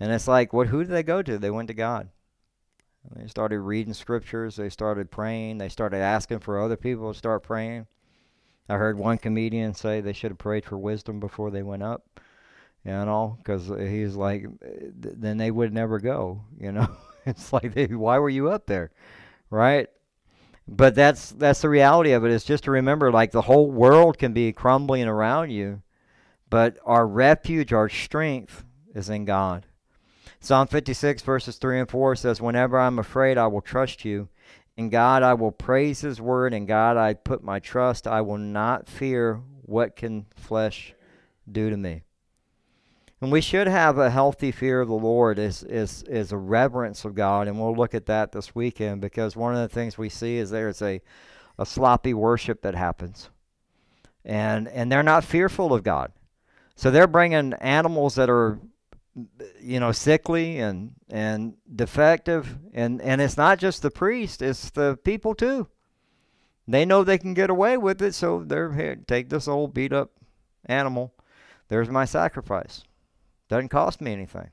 And 0.00 0.12
it's 0.12 0.28
like, 0.28 0.52
what? 0.52 0.68
Who 0.68 0.84
did 0.84 0.92
they 0.92 1.02
go 1.02 1.22
to? 1.22 1.38
They 1.38 1.50
went 1.50 1.68
to 1.68 1.74
God. 1.74 2.08
They 3.14 3.26
started 3.26 3.60
reading 3.60 3.94
scriptures. 3.94 4.56
They 4.56 4.68
started 4.68 5.10
praying. 5.10 5.58
They 5.58 5.68
started 5.68 5.98
asking 5.98 6.40
for 6.40 6.60
other 6.60 6.76
people 6.76 7.12
to 7.12 7.18
start 7.18 7.42
praying. 7.42 7.86
I 8.68 8.76
heard 8.76 8.98
one 8.98 9.18
comedian 9.18 9.74
say 9.74 10.00
they 10.00 10.12
should 10.12 10.30
have 10.30 10.38
prayed 10.38 10.64
for 10.64 10.76
wisdom 10.76 11.20
before 11.20 11.50
they 11.50 11.62
went 11.62 11.82
up, 11.82 12.20
you 12.84 12.92
know, 12.92 13.38
because 13.38 13.68
he's 13.68 14.14
like, 14.14 14.46
then 14.60 15.38
they 15.38 15.50
would 15.50 15.72
never 15.72 15.98
go, 15.98 16.42
you 16.60 16.72
know. 16.72 16.88
it's 17.26 17.52
like, 17.52 17.72
they, 17.72 17.86
why 17.86 18.18
were 18.18 18.28
you 18.28 18.50
up 18.50 18.66
there, 18.66 18.90
right? 19.50 19.88
But 20.70 20.94
that's 20.94 21.30
that's 21.30 21.62
the 21.62 21.70
reality 21.70 22.12
of 22.12 22.24
it. 22.24 22.30
it. 22.30 22.34
Is 22.34 22.44
just 22.44 22.64
to 22.64 22.70
remember, 22.70 23.10
like 23.10 23.32
the 23.32 23.40
whole 23.40 23.70
world 23.70 24.18
can 24.18 24.34
be 24.34 24.52
crumbling 24.52 25.08
around 25.08 25.50
you, 25.50 25.80
but 26.50 26.78
our 26.84 27.06
refuge, 27.06 27.72
our 27.72 27.88
strength, 27.88 28.64
is 28.94 29.08
in 29.08 29.24
God. 29.24 29.66
Psalm 30.40 30.66
56 30.66 31.22
verses 31.22 31.56
3 31.56 31.80
and 31.80 31.90
4 31.90 32.16
says, 32.16 32.40
"Whenever 32.40 32.78
I'm 32.78 32.98
afraid, 32.98 33.38
I 33.38 33.46
will 33.48 33.60
trust 33.60 34.04
you." 34.04 34.28
In 34.76 34.90
God 34.90 35.24
I 35.24 35.34
will 35.34 35.50
praise 35.50 36.02
his 36.02 36.20
word, 36.20 36.54
in 36.54 36.64
God 36.64 36.96
I 36.96 37.14
put 37.14 37.42
my 37.42 37.58
trust. 37.58 38.06
I 38.06 38.20
will 38.20 38.38
not 38.38 38.88
fear 38.88 39.40
what 39.62 39.96
can 39.96 40.26
flesh 40.36 40.94
do 41.50 41.68
to 41.68 41.76
me. 41.76 42.04
And 43.20 43.32
we 43.32 43.40
should 43.40 43.66
have 43.66 43.98
a 43.98 44.10
healthy 44.10 44.52
fear 44.52 44.80
of 44.80 44.88
the 44.88 44.94
Lord 44.94 45.40
is, 45.40 45.64
is, 45.64 46.04
is 46.04 46.30
a 46.30 46.36
reverence 46.36 47.04
of 47.04 47.16
God. 47.16 47.48
And 47.48 47.60
we'll 47.60 47.74
look 47.74 47.92
at 47.92 48.06
that 48.06 48.30
this 48.30 48.54
weekend 48.54 49.00
because 49.00 49.34
one 49.34 49.56
of 49.56 49.60
the 49.60 49.74
things 49.74 49.98
we 49.98 50.08
see 50.08 50.36
is 50.36 50.50
there's 50.50 50.80
a, 50.80 51.00
a 51.58 51.66
sloppy 51.66 52.14
worship 52.14 52.62
that 52.62 52.76
happens. 52.76 53.30
And, 54.24 54.68
and 54.68 54.92
they're 54.92 55.02
not 55.02 55.24
fearful 55.24 55.74
of 55.74 55.82
God. 55.82 56.12
So 56.78 56.92
they're 56.92 57.08
bringing 57.08 57.54
animals 57.54 58.14
that 58.14 58.30
are 58.30 58.60
you 59.60 59.80
know 59.80 59.90
sickly 59.90 60.60
and 60.60 60.92
and 61.10 61.54
defective 61.74 62.56
and 62.72 63.02
and 63.02 63.20
it's 63.20 63.36
not 63.36 63.58
just 63.58 63.82
the 63.82 63.90
priest 63.90 64.42
it's 64.42 64.70
the 64.70 64.96
people 65.02 65.34
too. 65.34 65.66
They 66.68 66.84
know 66.84 67.02
they 67.02 67.18
can 67.18 67.34
get 67.34 67.50
away 67.50 67.76
with 67.78 68.00
it 68.00 68.14
so 68.14 68.44
they're 68.46 68.72
here 68.74 68.94
take 68.94 69.28
this 69.28 69.48
old 69.48 69.74
beat 69.74 69.92
up 69.92 70.12
animal. 70.66 71.12
There's 71.66 71.90
my 71.90 72.04
sacrifice. 72.04 72.84
Doesn't 73.48 73.70
cost 73.70 74.00
me 74.00 74.12
anything. 74.12 74.50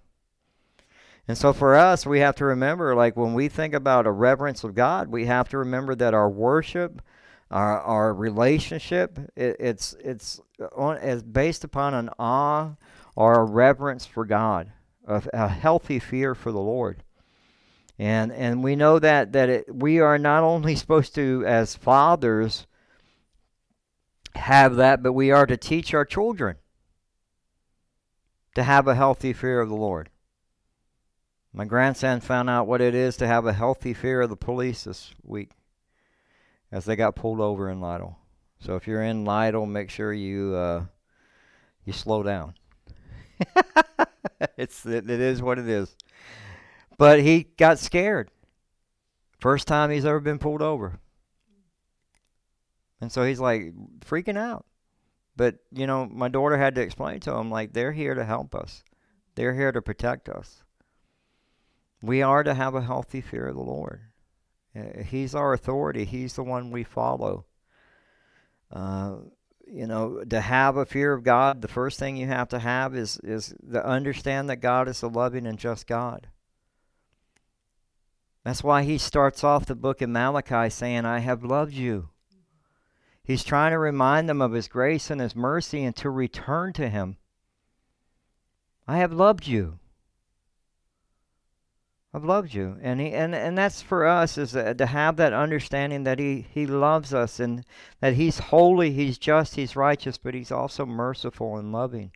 And 1.27 1.37
so 1.37 1.53
for 1.53 1.75
us 1.75 2.07
we 2.07 2.21
have 2.21 2.35
to 2.37 2.45
remember 2.45 2.95
like 2.95 3.15
when 3.15 3.35
we 3.35 3.49
think 3.49 3.75
about 3.75 4.07
a 4.07 4.11
reverence 4.11 4.63
of 4.63 4.73
god 4.73 5.09
we 5.09 5.27
have 5.27 5.47
to 5.49 5.59
remember 5.59 5.93
that 5.93 6.15
our 6.15 6.29
worship 6.29 7.03
our 7.51 7.79
our 7.81 8.13
relationship 8.13 9.19
it, 9.35 9.57
it's 9.59 9.93
it's 10.03 10.41
uh, 10.59 10.65
on, 10.75 10.97
is 10.97 11.23
based 11.23 11.63
upon 11.63 11.93
an 11.93 12.09
awe 12.17 12.71
or 13.15 13.39
a 13.39 13.43
reverence 13.43 14.05
for 14.05 14.25
God, 14.25 14.71
a, 15.07 15.23
a 15.33 15.47
healthy 15.47 15.99
fear 15.99 16.35
for 16.35 16.51
the 16.51 16.59
Lord. 16.59 17.03
And 17.97 18.31
and 18.31 18.63
we 18.63 18.75
know 18.75 18.99
that 18.99 19.33
that 19.33 19.49
it, 19.49 19.73
we 19.73 19.99
are 19.99 20.17
not 20.17 20.43
only 20.43 20.75
supposed 20.75 21.15
to 21.15 21.43
as 21.45 21.75
fathers 21.75 22.67
have 24.35 24.75
that, 24.75 25.01
but 25.01 25.13
we 25.13 25.31
are 25.31 25.45
to 25.45 25.55
teach 25.55 25.93
our 25.93 26.05
children 26.05 26.57
to 28.55 28.63
have 28.63 28.87
a 28.87 28.95
healthy 28.95 29.33
fear 29.33 29.59
of 29.61 29.69
the 29.69 29.75
Lord. 29.75 30.09
My 31.53 31.63
grandson 31.63 32.19
found 32.19 32.49
out 32.49 32.67
what 32.67 32.81
it 32.81 32.93
is 32.93 33.15
to 33.17 33.27
have 33.27 33.45
a 33.45 33.53
healthy 33.53 33.93
fear 33.93 34.21
of 34.21 34.29
the 34.29 34.35
police 34.35 34.83
this 34.83 35.11
week 35.23 35.51
as 36.71 36.85
they 36.85 36.95
got 36.95 37.15
pulled 37.15 37.39
over 37.39 37.69
in 37.69 37.81
Lytle. 37.81 38.17
So 38.59 38.75
if 38.75 38.87
you're 38.87 39.03
in 39.03 39.25
Lytle, 39.25 39.65
make 39.65 39.89
sure 39.89 40.13
you 40.13 40.55
uh, 40.55 40.85
you 41.83 41.93
slow 41.93 42.23
down. 42.23 42.55
it's 44.57 44.85
it, 44.85 45.09
it 45.09 45.19
is 45.19 45.41
what 45.41 45.59
it 45.59 45.67
is. 45.67 45.95
But 46.97 47.19
he 47.19 47.43
got 47.57 47.79
scared. 47.79 48.31
First 49.39 49.67
time 49.67 49.91
he's 49.91 50.05
ever 50.05 50.19
been 50.19 50.39
pulled 50.39 50.61
over. 50.61 50.99
And 53.01 53.11
so 53.11 53.23
he's 53.23 53.39
like 53.39 53.73
freaking 53.99 54.37
out. 54.37 54.65
But, 55.35 55.57
you 55.71 55.85
know, 55.85 56.05
my 56.05 56.29
daughter 56.29 56.57
had 56.57 56.75
to 56.75 56.81
explain 56.81 57.19
to 57.21 57.33
him, 57.33 57.51
like, 57.51 57.73
they're 57.73 57.91
here 57.91 58.13
to 58.13 58.23
help 58.23 58.55
us, 58.55 58.83
they're 59.35 59.53
here 59.53 59.71
to 59.71 59.81
protect 59.81 60.29
us. 60.29 60.63
We 62.01 62.21
are 62.21 62.43
to 62.43 62.53
have 62.53 62.75
a 62.75 62.81
healthy 62.81 63.21
fear 63.21 63.47
of 63.47 63.55
the 63.55 63.61
Lord. 63.61 64.01
Uh, 64.75 65.03
he's 65.03 65.33
our 65.33 65.53
authority, 65.53 66.05
He's 66.05 66.33
the 66.33 66.43
one 66.43 66.71
we 66.71 66.83
follow. 66.83 67.45
Uh, 68.71 69.17
you 69.67 69.87
know, 69.87 70.23
to 70.23 70.41
have 70.41 70.77
a 70.77 70.85
fear 70.85 71.13
of 71.13 71.23
God, 71.23 71.61
the 71.61 71.67
first 71.67 71.97
thing 71.97 72.17
you 72.17 72.27
have 72.27 72.49
to 72.49 72.59
have 72.59 72.95
is 72.95 73.17
is 73.23 73.53
to 73.71 73.85
understand 73.85 74.49
that 74.49 74.57
God 74.57 74.87
is 74.87 75.01
a 75.01 75.07
loving 75.07 75.47
and 75.47 75.57
just 75.57 75.87
God. 75.87 76.27
That's 78.43 78.63
why 78.63 78.83
he 78.83 78.99
starts 78.99 79.43
off 79.43 79.65
the 79.65 79.75
book 79.75 80.03
in 80.03 80.11
Malachi 80.11 80.69
saying, 80.69 81.03
I 81.03 81.17
have 81.19 81.43
loved 81.43 81.73
you. 81.73 82.09
He's 83.23 83.43
trying 83.43 83.71
to 83.71 83.79
remind 83.79 84.29
them 84.29 84.39
of 84.39 84.51
his 84.51 84.67
grace 84.67 85.09
and 85.09 85.19
his 85.19 85.35
mercy 85.35 85.83
and 85.83 85.95
to 85.95 86.11
return 86.11 86.71
to 86.73 86.87
him. 86.87 87.17
I 88.87 88.99
have 88.99 89.11
loved 89.11 89.47
you. 89.47 89.79
I've 92.15 92.23
loved 92.23 92.53
you. 92.53 92.77
And 92.81 93.01
he 93.01 93.11
and, 93.11 93.35
and 93.35 93.57
that's 93.57 93.81
for 93.81 94.07
us 94.07 94.37
is 94.37 94.53
to 94.53 94.85
have 94.85 95.17
that 95.17 95.33
understanding 95.33 96.05
that 96.05 96.17
he, 96.17 96.45
he 96.49 96.65
loves 96.65 97.13
us 97.13 97.41
and 97.41 97.65
that 97.99 98.13
he's 98.13 98.39
holy, 98.39 98.91
he's 98.91 99.17
just, 99.17 99.55
he's 99.55 99.75
righteous, 99.75 100.17
but 100.17 100.33
he's 100.33 100.51
also 100.51 100.85
merciful 100.85 101.57
and 101.57 101.73
loving. 101.73 102.13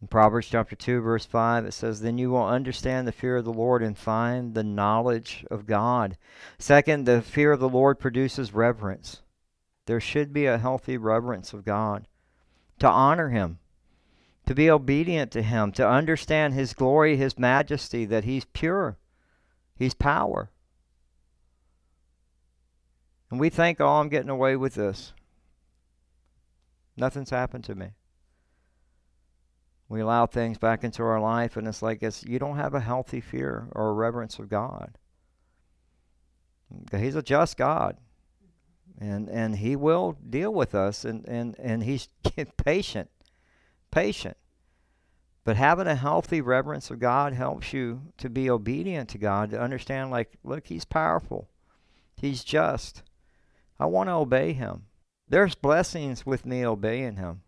In 0.00 0.08
Proverbs 0.08 0.48
chapter 0.48 0.74
2 0.74 1.02
verse 1.02 1.26
5 1.26 1.66
it 1.66 1.72
says 1.72 2.00
then 2.00 2.16
you 2.16 2.30
will 2.30 2.46
understand 2.46 3.06
the 3.06 3.12
fear 3.12 3.36
of 3.36 3.44
the 3.44 3.52
Lord 3.52 3.82
and 3.82 3.98
find 3.98 4.54
the 4.54 4.64
knowledge 4.64 5.44
of 5.50 5.66
God. 5.66 6.16
Second, 6.58 7.04
the 7.04 7.20
fear 7.20 7.52
of 7.52 7.60
the 7.60 7.68
Lord 7.68 8.00
produces 8.00 8.54
reverence. 8.54 9.20
There 9.84 10.00
should 10.00 10.32
be 10.32 10.46
a 10.46 10.56
healthy 10.56 10.96
reverence 10.96 11.52
of 11.52 11.66
God 11.66 12.08
to 12.78 12.88
honor 12.88 13.28
him 13.28 13.58
to 14.46 14.54
be 14.54 14.70
obedient 14.70 15.30
to 15.32 15.42
Him, 15.42 15.72
to 15.72 15.88
understand 15.88 16.54
His 16.54 16.74
glory, 16.74 17.16
His 17.16 17.38
majesty, 17.38 18.04
that 18.06 18.24
He's 18.24 18.44
pure, 18.46 18.98
He's 19.76 19.94
power. 19.94 20.50
And 23.30 23.40
we 23.40 23.48
think, 23.48 23.80
oh, 23.80 23.88
I'm 23.88 24.08
getting 24.08 24.28
away 24.28 24.56
with 24.56 24.74
this. 24.74 25.14
Nothing's 26.96 27.30
happened 27.30 27.64
to 27.64 27.74
me. 27.74 27.88
We 29.88 30.00
allow 30.00 30.26
things 30.26 30.58
back 30.58 30.84
into 30.84 31.02
our 31.02 31.20
life, 31.20 31.56
and 31.56 31.66
it's 31.66 31.82
like 31.82 32.02
it's, 32.02 32.24
you 32.24 32.38
don't 32.38 32.56
have 32.56 32.74
a 32.74 32.80
healthy 32.80 33.20
fear 33.20 33.68
or 33.72 33.90
a 33.90 33.94
reverence 33.94 34.38
of 34.38 34.48
God. 34.48 34.98
He's 36.90 37.14
a 37.14 37.22
just 37.22 37.56
God. 37.56 37.96
And 38.98 39.28
and 39.28 39.56
he 39.56 39.74
will 39.74 40.16
deal 40.28 40.52
with 40.52 40.74
us 40.74 41.04
and, 41.04 41.26
and, 41.26 41.56
and 41.58 41.82
he's 41.82 42.08
patient 42.56 43.10
patient. 43.92 44.36
But 45.44 45.56
having 45.56 45.86
a 45.86 45.94
healthy 45.94 46.40
reverence 46.40 46.90
of 46.90 46.98
God 46.98 47.32
helps 47.32 47.72
you 47.72 48.12
to 48.18 48.28
be 48.28 48.50
obedient 48.50 49.08
to 49.10 49.18
God, 49.18 49.50
to 49.50 49.60
understand, 49.60 50.10
like, 50.10 50.32
look, 50.42 50.66
He's 50.66 50.84
powerful, 50.84 51.48
He's 52.16 52.42
just. 52.42 53.02
I 53.78 53.86
want 53.86 54.08
to 54.08 54.14
obey 54.14 54.52
Him. 54.52 54.86
There's 55.28 55.54
blessings 55.54 56.26
with 56.26 56.46
me 56.46 56.64
obeying 56.64 57.16
Him. 57.16 57.42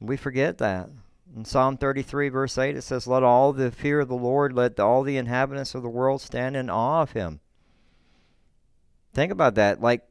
We 0.00 0.16
forget 0.16 0.58
that. 0.58 0.90
In 1.34 1.44
Psalm 1.44 1.76
33, 1.76 2.28
verse 2.28 2.56
8, 2.56 2.76
it 2.76 2.82
says, 2.82 3.06
Let 3.06 3.24
all 3.24 3.52
the 3.52 3.72
fear 3.72 4.00
of 4.00 4.08
the 4.08 4.14
Lord, 4.14 4.52
let 4.52 4.78
all 4.78 5.02
the 5.02 5.16
inhabitants 5.16 5.74
of 5.74 5.82
the 5.82 5.88
world 5.88 6.20
stand 6.20 6.56
in 6.56 6.70
awe 6.70 7.02
of 7.02 7.12
Him. 7.12 7.40
Think 9.12 9.32
about 9.32 9.56
that. 9.56 9.80
Like, 9.80 10.02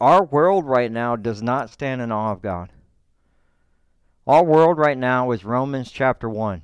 our 0.00 0.24
world 0.24 0.66
right 0.66 0.90
now 0.90 1.16
does 1.16 1.42
not 1.42 1.70
stand 1.70 2.02
in 2.02 2.12
awe 2.12 2.32
of 2.32 2.42
God. 2.42 2.70
Our 4.26 4.44
world 4.44 4.78
right 4.78 4.96
now 4.96 5.32
is 5.32 5.44
Romans 5.44 5.90
chapter 5.90 6.28
1. 6.28 6.62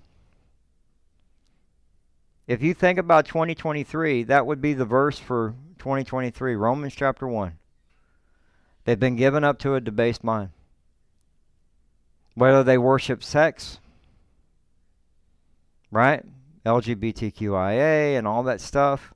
If 2.46 2.62
you 2.62 2.72
think 2.72 2.98
about 3.00 3.26
2023, 3.26 4.24
that 4.24 4.46
would 4.46 4.60
be 4.60 4.74
the 4.74 4.84
verse 4.84 5.18
for 5.18 5.54
2023, 5.78 6.54
Romans 6.54 6.94
chapter 6.94 7.26
1. 7.26 7.58
They've 8.84 8.98
been 8.98 9.16
given 9.16 9.42
up 9.42 9.58
to 9.60 9.74
a 9.74 9.80
debased 9.80 10.22
mind. 10.22 10.50
Whether 12.34 12.62
they 12.62 12.78
worship 12.78 13.24
sex, 13.24 13.80
right? 15.90 16.24
LGBTQIA 16.64 18.16
and 18.16 18.28
all 18.28 18.44
that 18.44 18.60
stuff. 18.60 19.12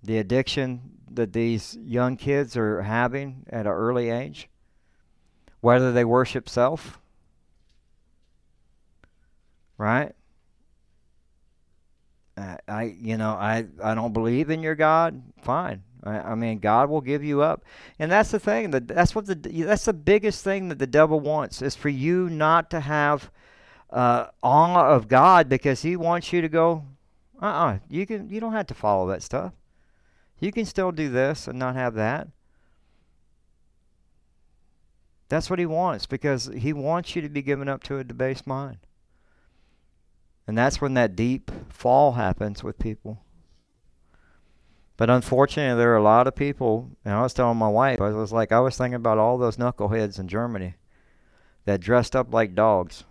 The 0.00 0.18
addiction 0.18 0.92
that 1.10 1.32
these 1.32 1.76
young 1.82 2.16
kids 2.16 2.56
are 2.56 2.82
having 2.82 3.44
at 3.50 3.66
an 3.66 3.72
early 3.72 4.10
age 4.10 4.48
whether 5.60 5.92
they 5.92 6.04
worship 6.04 6.48
self, 6.48 6.98
right? 9.78 10.12
I, 12.68 12.96
you 13.00 13.18
know, 13.18 13.32
I, 13.32 13.66
I 13.82 13.94
don't 13.94 14.12
believe 14.14 14.48
in 14.48 14.62
your 14.62 14.74
God. 14.74 15.22
Fine. 15.42 15.82
I, 16.02 16.34
mean, 16.34 16.60
God 16.60 16.88
will 16.88 17.02
give 17.02 17.22
you 17.22 17.42
up, 17.42 17.62
and 17.98 18.10
that's 18.10 18.30
the 18.30 18.38
thing. 18.38 18.70
That 18.70 18.88
that's 18.88 19.14
what 19.14 19.26
the 19.26 19.34
that's 19.34 19.84
the 19.84 19.92
biggest 19.92 20.42
thing 20.42 20.68
that 20.70 20.78
the 20.78 20.86
devil 20.86 21.20
wants 21.20 21.60
is 21.60 21.76
for 21.76 21.90
you 21.90 22.30
not 22.30 22.70
to 22.70 22.80
have 22.80 23.30
uh, 23.90 24.28
awe 24.42 24.88
of 24.88 25.08
God 25.08 25.50
because 25.50 25.82
he 25.82 25.96
wants 25.96 26.32
you 26.32 26.40
to 26.40 26.48
go 26.48 26.86
Uh-uh. 27.40 27.78
You 27.88 28.06
can 28.06 28.28
you 28.30 28.40
don't 28.40 28.52
have 28.52 28.66
to 28.68 28.74
follow 28.74 29.08
that 29.08 29.22
stuff. 29.22 29.52
You 30.38 30.52
can 30.52 30.64
still 30.64 30.92
do 30.92 31.10
this 31.10 31.48
and 31.48 31.58
not 31.58 31.74
have 31.74 31.94
that. 31.94 32.28
That's 35.30 35.48
what 35.48 35.60
he 35.60 35.66
wants 35.66 36.06
because 36.06 36.50
he 36.56 36.72
wants 36.72 37.14
you 37.14 37.22
to 37.22 37.28
be 37.28 37.40
given 37.40 37.68
up 37.68 37.84
to 37.84 37.98
a 37.98 38.04
debased 38.04 38.48
mind. 38.48 38.78
And 40.46 40.58
that's 40.58 40.80
when 40.80 40.94
that 40.94 41.14
deep 41.14 41.52
fall 41.68 42.12
happens 42.12 42.64
with 42.64 42.80
people. 42.80 43.22
But 44.96 45.08
unfortunately, 45.08 45.78
there 45.78 45.92
are 45.92 45.96
a 45.96 46.02
lot 46.02 46.26
of 46.26 46.34
people, 46.34 46.90
and 47.04 47.14
I 47.14 47.22
was 47.22 47.32
telling 47.32 47.56
my 47.56 47.68
wife, 47.68 48.00
I 48.00 48.10
was 48.10 48.32
like, 48.32 48.50
I 48.50 48.58
was 48.58 48.76
thinking 48.76 48.96
about 48.96 49.18
all 49.18 49.38
those 49.38 49.56
knuckleheads 49.56 50.18
in 50.18 50.26
Germany 50.26 50.74
that 51.64 51.80
dressed 51.80 52.16
up 52.16 52.34
like 52.34 52.56
dogs. 52.56 53.04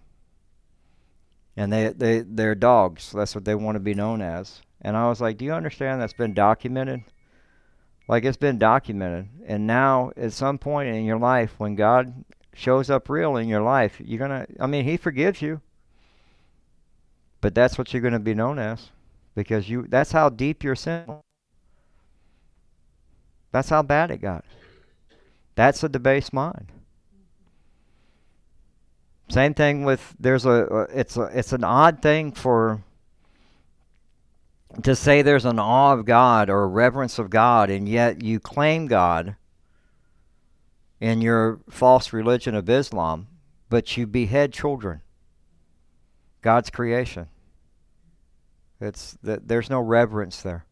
And 1.55 1.71
they, 1.71 1.88
they, 1.88 2.19
they're 2.19 2.53
dogs. 2.53 3.13
That's 3.13 3.33
what 3.33 3.45
they 3.45 3.55
want 3.55 3.77
to 3.77 3.79
be 3.79 3.93
known 3.93 4.21
as. 4.21 4.61
And 4.81 4.97
I 4.97 5.07
was 5.07 5.21
like, 5.21 5.38
do 5.38 5.45
you 5.45 5.53
understand 5.53 6.01
that's 6.01 6.13
been 6.13 6.33
documented? 6.33 7.05
Like 8.10 8.25
it's 8.25 8.36
been 8.36 8.58
documented. 8.58 9.30
And 9.46 9.66
now, 9.66 10.12
at 10.18 10.34
some 10.34 10.58
point 10.58 10.89
in 10.89 11.06
your 11.06 11.20
life, 11.20 11.54
when 11.60 11.75
God 11.75 12.25
shows 12.54 12.89
up 12.89 13.08
real 13.08 13.38
in 13.38 13.48
your 13.48 13.62
life, 13.62 14.01
you're 14.04 14.20
going 14.20 14.46
to, 14.46 14.48
I 14.60 14.68
mean, 14.68 14.84
He 14.84 14.98
forgives 14.98 15.42
you. 15.42 15.62
But 17.39 17.56
that's 17.56 17.78
what 17.78 17.94
you're 17.94 18.01
going 18.01 18.12
to 18.12 18.20
be 18.20 18.34
known 18.34 18.60
as. 18.60 18.89
Because 19.34 19.70
you 19.70 19.86
that's 19.88 20.12
how 20.12 20.28
deep 20.28 20.62
your 20.66 20.75
sin 20.75 21.06
that's 23.51 23.70
how 23.70 23.82
bad 23.82 24.12
it 24.12 24.22
got. 24.22 24.46
That's 25.56 25.84
a 25.84 25.89
debased 25.89 26.34
mind. 26.34 26.72
Same 29.30 29.54
thing 29.54 29.84
with 29.84 30.16
there's 30.20 30.46
a 30.46 30.88
it's 30.94 31.18
a 31.18 31.24
it's 31.34 31.54
an 31.54 31.63
odd 31.63 32.01
thing 32.01 32.32
for 32.32 32.84
to 34.83 34.95
say 34.95 35.21
there's 35.21 35.45
an 35.45 35.59
awe 35.59 35.93
of 35.93 36.05
God 36.05 36.49
or 36.49 36.63
a 36.63 36.67
reverence 36.67 37.19
of 37.19 37.29
God 37.29 37.69
and 37.69 37.88
yet 37.88 38.23
you 38.23 38.39
claim 38.39 38.88
God 38.88 39.35
in 40.99 41.21
your 41.21 41.59
false 41.69 42.13
religion 42.13 42.55
of 42.55 42.69
Islam, 42.69 43.27
but 43.69 43.97
you 43.97 44.05
behead 44.05 44.53
children. 44.53 45.01
God's 46.41 46.69
creation. 46.69 47.27
It's 48.79 49.17
that 49.23 49.47
there's 49.47 49.69
no 49.69 49.79
reverence 49.79 50.41
there. 50.41 50.65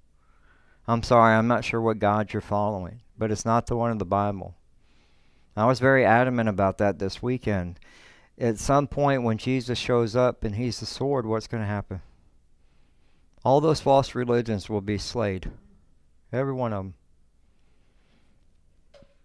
I'm 0.87 1.03
sorry, 1.03 1.33
I'm 1.33 1.47
not 1.47 1.65
sure 1.65 1.81
what 1.81 1.99
God 1.99 2.31
you're 2.31 2.41
following, 2.41 3.01
but 3.17 3.31
it's 3.31 3.45
not 3.45 3.67
the 3.67 3.75
one 3.75 3.91
in 3.91 3.97
the 3.97 4.05
Bible. 4.05 4.55
I 5.57 5.65
was 5.65 5.79
very 5.79 6.05
adamant 6.05 6.47
about 6.47 6.77
that 6.77 6.99
this 6.99 7.21
weekend. 7.21 7.79
At 8.37 8.59
some 8.59 8.87
point, 8.87 9.23
when 9.23 9.39
Jesus 9.39 9.77
shows 9.77 10.15
up 10.15 10.43
and 10.43 10.55
he's 10.55 10.79
the 10.79 10.85
sword, 10.85 11.25
what's 11.25 11.47
going 11.47 11.63
to 11.63 11.67
happen? 11.67 12.01
All 13.47 13.61
those 13.61 13.79
false 13.79 14.13
religions 14.13 14.69
will 14.69 14.81
be 14.81 14.97
slayed. 14.97 15.49
Every 16.33 16.51
one 16.51 16.73
of 16.73 16.83
them. 16.83 16.95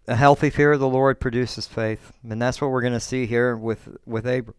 A 0.07 0.15
healthy 0.15 0.49
fear 0.49 0.71
of 0.71 0.79
the 0.79 0.87
Lord 0.87 1.19
produces 1.19 1.67
faith, 1.67 2.13
and 2.23 2.41
that's 2.41 2.61
what 2.61 2.71
we're 2.71 2.79
going 2.79 2.93
to 2.93 3.01
see 3.01 3.25
here 3.25 3.57
with 3.57 3.97
with 4.05 4.25
Abram. 4.25 4.55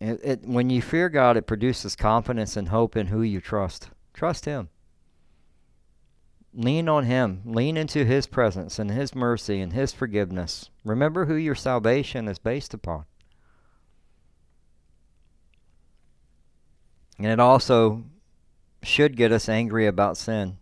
It, 0.00 0.20
it, 0.24 0.42
when 0.42 0.68
you 0.68 0.82
fear 0.82 1.08
God, 1.08 1.36
it 1.36 1.46
produces 1.46 1.94
confidence 1.94 2.56
and 2.56 2.70
hope 2.70 2.96
in 2.96 3.06
who 3.06 3.22
you 3.22 3.40
trust. 3.40 3.90
Trust 4.12 4.44
Him. 4.44 4.68
Lean 6.52 6.88
on 6.88 7.04
Him. 7.04 7.42
Lean 7.44 7.76
into 7.76 8.04
His 8.04 8.26
presence 8.26 8.80
and 8.80 8.90
His 8.90 9.14
mercy 9.14 9.60
and 9.60 9.72
His 9.72 9.92
forgiveness. 9.92 10.70
Remember 10.84 11.26
who 11.26 11.36
your 11.36 11.54
salvation 11.54 12.26
is 12.26 12.40
based 12.40 12.74
upon. 12.74 13.04
And 17.24 17.32
it 17.32 17.40
also 17.40 18.04
should 18.82 19.16
get 19.16 19.32
us 19.32 19.48
angry 19.48 19.86
about 19.86 20.18
sin. 20.18 20.58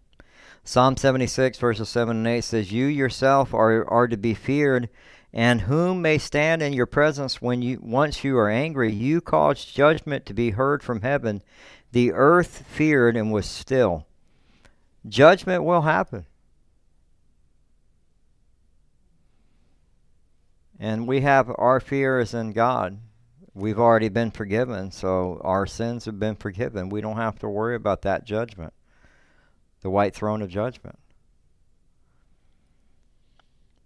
Psalm 0.63 0.97
76, 0.97 1.59
verses 1.59 1.89
7 1.89 2.19
and 2.19 2.27
8 2.29 2.45
says, 2.45 2.71
You 2.71 2.87
yourself 2.87 3.53
are, 3.53 3.85
are 3.91 4.07
to 4.07 4.17
be 4.17 4.33
feared, 4.33 4.89
and 5.33 5.63
whom 5.63 6.01
may 6.01 6.19
stand 6.19 6.63
in 6.63 6.73
your 6.73 6.87
presence 6.87 7.43
when 7.43 7.63
you 7.63 7.81
once 7.83 8.23
you 8.23 8.39
are 8.39 8.49
angry? 8.49 8.93
You 8.93 9.21
cause 9.21 9.65
judgment 9.65 10.25
to 10.27 10.35
be 10.35 10.51
heard 10.51 10.85
from 10.85 11.01
heaven, 11.01 11.43
the 11.91 12.13
earth 12.13 12.65
feared 12.69 13.17
and 13.17 13.33
was 13.33 13.47
still. 13.47 14.07
Judgment 15.09 15.65
will 15.65 15.83
happen. 15.83 16.27
And 20.79 21.09
we 21.09 21.23
have 21.23 21.51
our 21.59 21.81
fears 21.81 22.33
in 22.33 22.53
God. 22.53 22.99
We've 23.55 23.79
already 23.79 24.09
been 24.09 24.31
forgiven, 24.31 24.91
so 24.91 25.41
our 25.45 25.67
sins 25.67 26.07
have 26.07 26.19
been 26.19 26.37
forgiven. 26.37 26.89
We 26.89 27.03
don't 27.03 27.17
have 27.17 27.39
to 27.41 27.49
worry 27.49 27.75
about 27.75 28.03
that 28.03 28.25
judgment, 28.25 28.73
the 29.83 29.91
white 29.91 30.15
throne 30.15 30.41
of 30.41 30.49
judgment. 30.49 30.99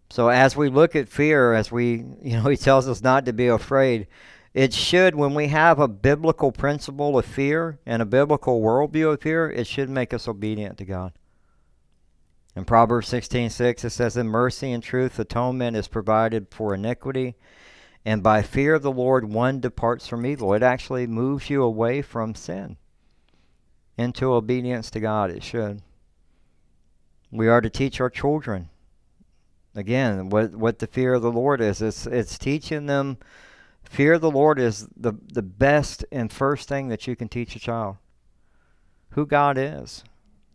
So 0.09 0.29
as 0.29 0.57
we 0.57 0.69
look 0.69 0.95
at 0.95 1.09
fear, 1.09 1.53
as 1.53 1.73
we, 1.73 2.05
you 2.23 2.37
know, 2.37 2.49
he 2.49 2.57
tells 2.57 2.89
us 2.89 3.03
not 3.03 3.27
to 3.27 3.33
be 3.33 3.49
afraid, 3.49 4.07
it 4.55 4.73
should, 4.73 5.15
when 5.15 5.35
we 5.35 5.49
have 5.49 5.79
a 5.79 5.89
biblical 5.89 6.53
principle 6.53 7.19
of 7.19 7.27
fear 7.27 7.79
and 7.85 8.01
a 8.01 8.07
biblical 8.07 8.63
worldview 8.63 9.13
of 9.13 9.21
fear, 9.21 9.51
it 9.51 9.67
should 9.67 9.91
make 9.91 10.15
us 10.15 10.29
obedient 10.29 10.79
to 10.79 10.85
God. 10.85 11.13
In 12.55 12.65
Proverbs 12.65 13.09
16:6 13.09 13.85
it 13.85 13.91
says, 13.91 14.17
"In 14.17 14.29
mercy 14.29 14.73
and 14.73 14.83
truth 14.83 15.19
atonement 15.19 15.77
is 15.77 15.89
provided 15.89 16.47
for 16.51 16.73
iniquity, 16.73 17.37
and 18.07 18.23
by 18.23 18.41
fear 18.41 18.75
of 18.75 18.83
the 18.83 18.91
Lord 18.91 19.31
one 19.31 19.61
departs 19.61 20.07
from 20.07 20.25
evil." 20.25 20.55
It 20.55 20.63
actually 20.63 21.07
moves 21.07 21.51
you 21.51 21.63
away 21.63 22.01
from 22.01 22.35
sin 22.35 22.79
into 23.99 24.33
obedience 24.33 24.91
to 24.93 25.01
God. 25.01 25.31
It 25.31 25.43
should. 25.43 25.83
We 27.31 27.49
are 27.49 27.61
to 27.61 27.69
teach 27.69 28.01
our 28.01 28.09
children. 28.09 28.71
Again, 29.75 30.31
what 30.31 30.55
what 30.55 30.79
the 30.79 30.87
fear 30.87 31.13
of 31.13 31.21
the 31.21 31.31
Lord 31.31 31.61
is. 31.61 31.83
It's 31.83 32.07
it's 32.07 32.39
teaching 32.39 32.87
them 32.87 33.19
Fear 33.89 34.15
of 34.15 34.21
the 34.21 34.31
Lord 34.31 34.59
is 34.59 34.89
the, 34.97 35.13
the 35.33 35.43
best 35.43 36.05
and 36.11 36.33
first 36.33 36.69
thing 36.69 36.89
that 36.89 37.07
you 37.07 37.17
can 37.17 37.29
teach 37.29 37.55
a 37.57 37.61
child. 37.61 37.97
Who 39.11 39.27
God 39.27 39.57
is. 39.57 40.05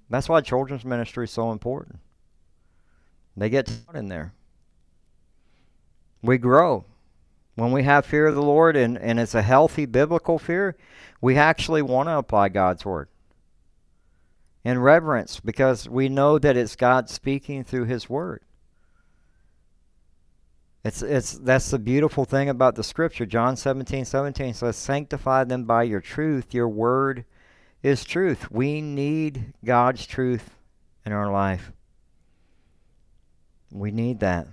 That's 0.09 0.27
why 0.27 0.41
children's 0.41 0.85
ministry 0.85 1.23
is 1.23 1.31
so 1.31 1.51
important. 1.51 1.99
They 3.37 3.49
get 3.49 3.67
taught 3.67 3.95
in 3.95 4.09
there. 4.09 4.33
We 6.21 6.37
grow. 6.37 6.85
When 7.55 7.71
we 7.71 7.83
have 7.83 8.05
fear 8.05 8.27
of 8.27 8.35
the 8.35 8.41
Lord 8.41 8.75
and, 8.75 8.97
and 8.97 9.19
it's 9.19 9.35
a 9.35 9.41
healthy 9.41 9.85
biblical 9.85 10.39
fear, 10.39 10.75
we 11.19 11.37
actually 11.37 11.81
want 11.81 12.07
to 12.07 12.17
apply 12.17 12.49
God's 12.49 12.85
word. 12.85 13.09
In 14.63 14.79
reverence, 14.79 15.39
because 15.39 15.89
we 15.89 16.07
know 16.07 16.37
that 16.37 16.55
it's 16.55 16.75
God 16.75 17.09
speaking 17.09 17.63
through 17.63 17.85
his 17.85 18.09
word. 18.09 18.41
It's 20.83 21.03
it's 21.03 21.33
that's 21.33 21.69
the 21.69 21.79
beautiful 21.79 22.25
thing 22.25 22.49
about 22.49 22.75
the 22.75 22.83
scripture. 22.83 23.25
John 23.25 23.55
17, 23.55 24.05
17 24.05 24.53
says, 24.53 24.75
Sanctify 24.75 25.43
them 25.43 25.65
by 25.65 25.83
your 25.83 26.01
truth. 26.01 26.53
Your 26.53 26.69
word 26.69 27.25
is 27.83 28.03
truth. 28.03 28.49
We 28.51 28.81
need 28.81 29.53
God's 29.63 30.05
truth 30.07 30.55
in 31.05 31.11
our 31.11 31.31
life. 31.31 31.71
We 33.71 33.91
need 33.91 34.19
that. 34.21 34.47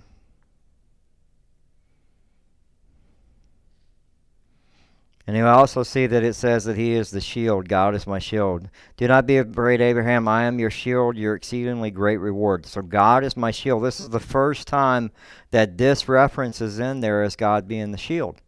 And 5.29 5.37
you 5.37 5.45
also 5.45 5.83
see 5.83 6.07
that 6.07 6.23
it 6.23 6.33
says 6.33 6.63
that 6.63 6.75
he 6.75 6.93
is 6.93 7.11
the 7.11 7.21
shield. 7.21 7.69
God 7.69 7.93
is 7.93 8.07
my 8.07 8.17
shield. 8.17 8.67
Do 8.97 9.07
not 9.07 9.27
be 9.27 9.37
afraid, 9.37 9.79
Abraham. 9.79 10.27
I 10.27 10.45
am 10.45 10.57
your 10.57 10.71
shield, 10.71 11.17
your 11.17 11.35
exceedingly 11.35 11.91
great 11.91 12.17
reward. 12.17 12.65
So 12.65 12.81
God 12.81 13.23
is 13.23 13.37
my 13.37 13.51
shield. 13.51 13.83
This 13.83 13.99
is 13.99 14.09
the 14.09 14.19
first 14.19 14.67
time 14.67 15.11
that 15.51 15.77
this 15.77 16.09
reference 16.09 16.61
is 16.61 16.79
in 16.79 17.01
there 17.01 17.21
as 17.21 17.35
God 17.35 17.67
being 17.67 17.91
the 17.91 17.97
shield. 17.99 18.41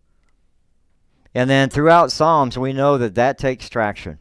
And 1.35 1.47
then 1.47 1.69
throughout 1.69 2.11
Psalms, 2.11 2.57
we 2.57 2.73
know 2.73 2.97
that 2.97 3.13
that 3.13 3.37
takes 3.37 3.69
traction, 3.69 4.17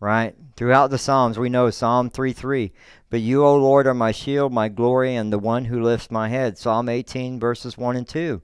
right? 0.00 0.34
Throughout 0.56 0.88
the 0.88 0.96
Psalms, 0.96 1.38
we 1.38 1.50
know 1.50 1.68
Psalm 1.68 2.08
3 2.08 2.32
3. 2.32 2.72
But 3.10 3.20
you, 3.20 3.44
O 3.44 3.54
Lord, 3.54 3.86
are 3.86 3.92
my 3.92 4.12
shield, 4.12 4.50
my 4.50 4.70
glory, 4.70 5.14
and 5.14 5.30
the 5.30 5.38
one 5.38 5.66
who 5.66 5.82
lifts 5.82 6.10
my 6.10 6.30
head. 6.30 6.56
Psalm 6.56 6.88
18, 6.88 7.38
verses 7.38 7.76
1 7.76 7.96
and 7.96 8.08
2. 8.08 8.40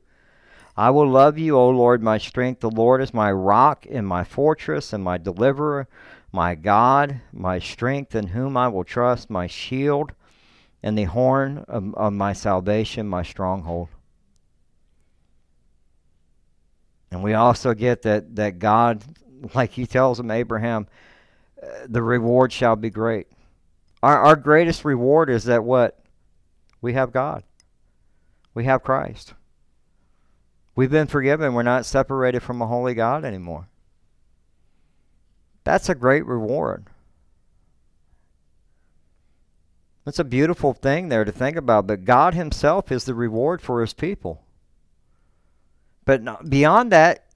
I 0.76 0.90
will 0.90 1.08
love 1.08 1.38
you, 1.38 1.56
O 1.56 1.68
Lord, 1.68 2.02
my 2.02 2.18
strength. 2.18 2.60
The 2.60 2.70
Lord 2.70 3.02
is 3.02 3.12
my 3.12 3.30
rock 3.30 3.86
and 3.90 4.06
my 4.06 4.24
fortress 4.24 4.92
and 4.92 5.04
my 5.04 5.18
deliverer, 5.18 5.86
my 6.32 6.54
God, 6.54 7.20
my 7.32 7.58
strength, 7.58 8.14
in 8.14 8.28
whom 8.28 8.56
I 8.56 8.68
will 8.68 8.84
trust, 8.84 9.28
my 9.28 9.46
shield 9.46 10.12
and 10.82 10.96
the 10.96 11.04
horn 11.04 11.64
of, 11.68 11.94
of 11.94 12.12
my 12.12 12.32
salvation, 12.32 13.06
my 13.06 13.22
stronghold. 13.22 13.88
And 17.10 17.22
we 17.22 17.34
also 17.34 17.74
get 17.74 18.02
that, 18.02 18.34
that 18.36 18.58
God, 18.58 19.04
like 19.54 19.72
he 19.72 19.86
tells 19.86 20.18
him, 20.18 20.30
Abraham, 20.30 20.86
the 21.86 22.02
reward 22.02 22.52
shall 22.52 22.76
be 22.76 22.90
great. 22.90 23.26
Our, 24.02 24.18
our 24.18 24.36
greatest 24.36 24.84
reward 24.84 25.30
is 25.30 25.44
that 25.44 25.62
what? 25.62 26.02
We 26.80 26.94
have 26.94 27.12
God. 27.12 27.44
We 28.54 28.64
have 28.64 28.82
Christ. 28.82 29.34
We've 30.74 30.90
been 30.90 31.06
forgiven. 31.06 31.54
We're 31.54 31.62
not 31.62 31.86
separated 31.86 32.40
from 32.40 32.62
a 32.62 32.66
holy 32.66 32.94
God 32.94 33.24
anymore. 33.24 33.68
That's 35.64 35.88
a 35.88 35.94
great 35.94 36.24
reward. 36.26 36.86
That's 40.04 40.18
a 40.18 40.24
beautiful 40.24 40.72
thing 40.72 41.08
there 41.08 41.24
to 41.24 41.30
think 41.30 41.56
about. 41.56 41.86
But 41.86 42.04
God 42.04 42.34
Himself 42.34 42.90
is 42.90 43.04
the 43.04 43.14
reward 43.14 43.60
for 43.60 43.80
His 43.80 43.92
people. 43.92 44.42
But 46.04 46.48
beyond 46.48 46.90
that, 46.90 47.26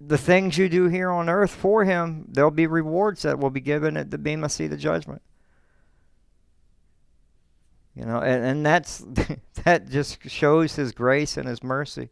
the 0.00 0.16
things 0.16 0.56
you 0.56 0.68
do 0.68 0.88
here 0.88 1.10
on 1.10 1.28
earth 1.28 1.50
for 1.50 1.84
Him, 1.84 2.26
there'll 2.28 2.50
be 2.50 2.66
rewards 2.66 3.22
that 3.22 3.38
will 3.38 3.50
be 3.50 3.60
given 3.60 3.96
at 3.96 4.10
the 4.10 4.18
Bema 4.18 4.48
seat 4.48 4.72
of 4.72 4.78
judgment. 4.78 5.22
You 7.94 8.04
know, 8.04 8.20
and, 8.20 8.44
and 8.44 8.66
that's 8.66 9.04
that 9.64 9.90
just 9.90 10.28
shows 10.30 10.76
His 10.76 10.92
grace 10.92 11.36
and 11.36 11.48
His 11.48 11.62
mercy 11.62 12.10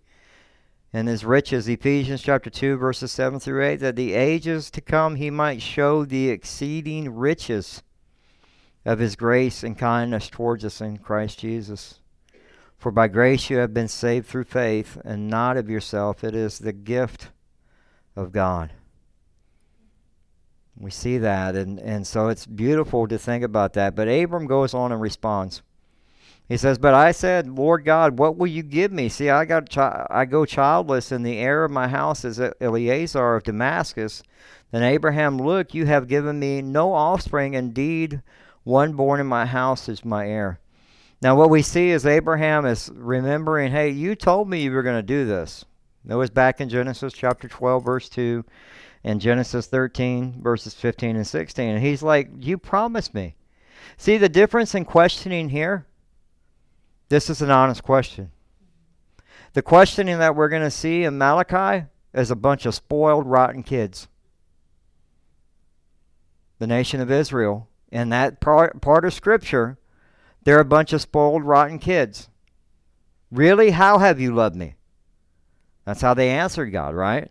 and 0.95 1.09
His 1.09 1.27
riches. 1.27 1.69
Ephesians 1.69 2.23
chapter 2.23 2.49
two, 2.49 2.79
verses 2.79 3.13
seven 3.13 3.39
through 3.39 3.63
eight, 3.63 3.81
that 3.81 3.97
the 3.97 4.15
ages 4.15 4.71
to 4.71 4.81
come 4.81 5.17
He 5.17 5.29
might 5.29 5.61
show 5.61 6.07
the 6.07 6.31
exceeding 6.31 7.15
riches 7.15 7.83
of 8.85 8.99
his 8.99 9.17
grace 9.17 9.63
and 9.63 9.79
kindness 9.79 10.29
towards 10.29 10.65
us 10.65 10.81
in 10.81 10.99
Christ 10.99 11.39
Jesus. 11.39 12.01
For 12.77 12.93
by 12.93 13.09
grace 13.09 13.49
you 13.49 13.57
have 13.59 13.73
been 13.73 13.89
saved 13.89 14.27
through 14.27 14.45
faith, 14.45 14.99
and 15.05 15.29
not 15.29 15.57
of 15.57 15.71
yourself. 15.71 16.23
It 16.23 16.35
is 16.35 16.59
the 16.59 16.73
gift 16.73 17.31
of 18.15 18.31
God. 18.31 18.73
We 20.77 20.91
see 20.91 21.19
that, 21.19 21.55
and, 21.55 21.79
and 21.79 22.07
so 22.07 22.29
it's 22.29 22.47
beautiful 22.47 23.07
to 23.09 23.17
think 23.17 23.43
about 23.43 23.73
that. 23.75 23.95
But 23.95 24.09
Abram 24.09 24.47
goes 24.47 24.75
on 24.75 24.93
and 24.93 25.01
responds. 25.01 25.63
He 26.49 26.57
says, 26.57 26.79
"But 26.79 26.95
I 26.95 27.13
said, 27.13 27.49
Lord 27.49 27.85
God, 27.85 28.19
what 28.19 28.37
will 28.37 28.47
you 28.47 28.63
give 28.63 28.93
me? 28.93 29.09
See, 29.09 29.31
I 29.31 29.45
got 29.45 29.71
chi- 29.71 30.07
I 30.11 30.25
go 30.27 30.45
childless, 30.45 31.11
and 31.11 31.25
the 31.25 31.39
heir 31.39 31.65
of 31.65 31.71
my 31.71 31.89
house 31.89 32.25
is 32.25 32.41
Eleazar 32.61 33.37
of 33.37 33.45
Damascus." 33.45 34.23
Then 34.71 34.83
Abraham, 34.83 35.39
look, 35.39 35.73
you 35.73 35.87
have 35.87 36.09
given 36.09 36.39
me 36.39 36.61
no 36.61 36.93
offspring. 36.93 37.55
Indeed, 37.55 38.23
one 38.65 38.95
born 38.95 39.21
in 39.21 39.27
my 39.27 39.47
house 39.47 39.89
is 39.89 40.05
my 40.05 40.27
heir. 40.27 40.59
Now, 41.23 41.37
what 41.37 41.49
we 41.49 41.63
see 41.63 41.91
is 41.91 42.05
Abraham 42.05 42.67
is 42.67 42.91
remembering, 42.93 43.73
hey, 43.73 43.91
you 43.91 44.15
told 44.15 44.49
me 44.49 44.61
you 44.61 44.73
were 44.73 44.83
going 44.83 44.99
to 44.99 45.03
do 45.03 45.25
this. 45.25 45.65
That 46.05 46.19
was 46.19 46.29
back 46.29 46.61
in 46.61 46.69
Genesis 46.69 47.15
chapter 47.15 47.49
12, 47.49 47.85
verse 47.85 48.09
2, 48.09 48.45
and 49.05 49.21
Genesis 49.21 49.67
13, 49.67 50.43
verses 50.43 50.75
15 50.75 51.17
and 51.17 51.27
16. 51.27 51.71
And 51.71 51.83
he's 51.83 52.03
like, 52.03 52.29
You 52.39 52.59
promised 52.59 53.15
me. 53.15 53.37
See 53.97 54.19
the 54.19 54.29
difference 54.29 54.75
in 54.75 54.85
questioning 54.85 55.49
here? 55.49 55.87
This 57.09 57.29
is 57.29 57.43
an 57.43 57.51
honest 57.51 57.83
question. 57.83 58.31
The 59.53 59.63
questioning 59.63 60.19
that 60.19 60.35
we're 60.35 60.49
going 60.49 60.63
to 60.63 60.71
see 60.71 61.05
in 61.05 61.19
Malachi 61.19 61.87
is 62.13 62.31
a 62.31 62.37
bunch 62.37 62.67
of 62.67 62.75
spoiled, 62.75 63.27
rotten 63.27 63.63
kids. 63.63 64.09
The 66.59 66.67
nation 66.67 67.01
of 67.01 67.11
Israel 67.11 67.69
in 67.91 68.09
that 68.09 68.41
part, 68.41 68.81
part 68.81 69.05
of 69.05 69.15
Scripture, 69.15 69.79
they're 70.43 70.61
a 70.61 70.65
bunch 70.65 70.93
of 70.93 71.01
spoiled, 71.01 71.45
rotten 71.45 71.79
kids. 71.79 72.29
Really? 73.31 73.71
How 73.71 73.99
have 73.99 74.21
you 74.21 74.35
loved 74.35 74.57
me? 74.57 74.75
That's 75.85 76.01
how 76.01 76.15
they 76.15 76.31
answered 76.31 76.67
God, 76.67 76.95
right? 76.95 77.31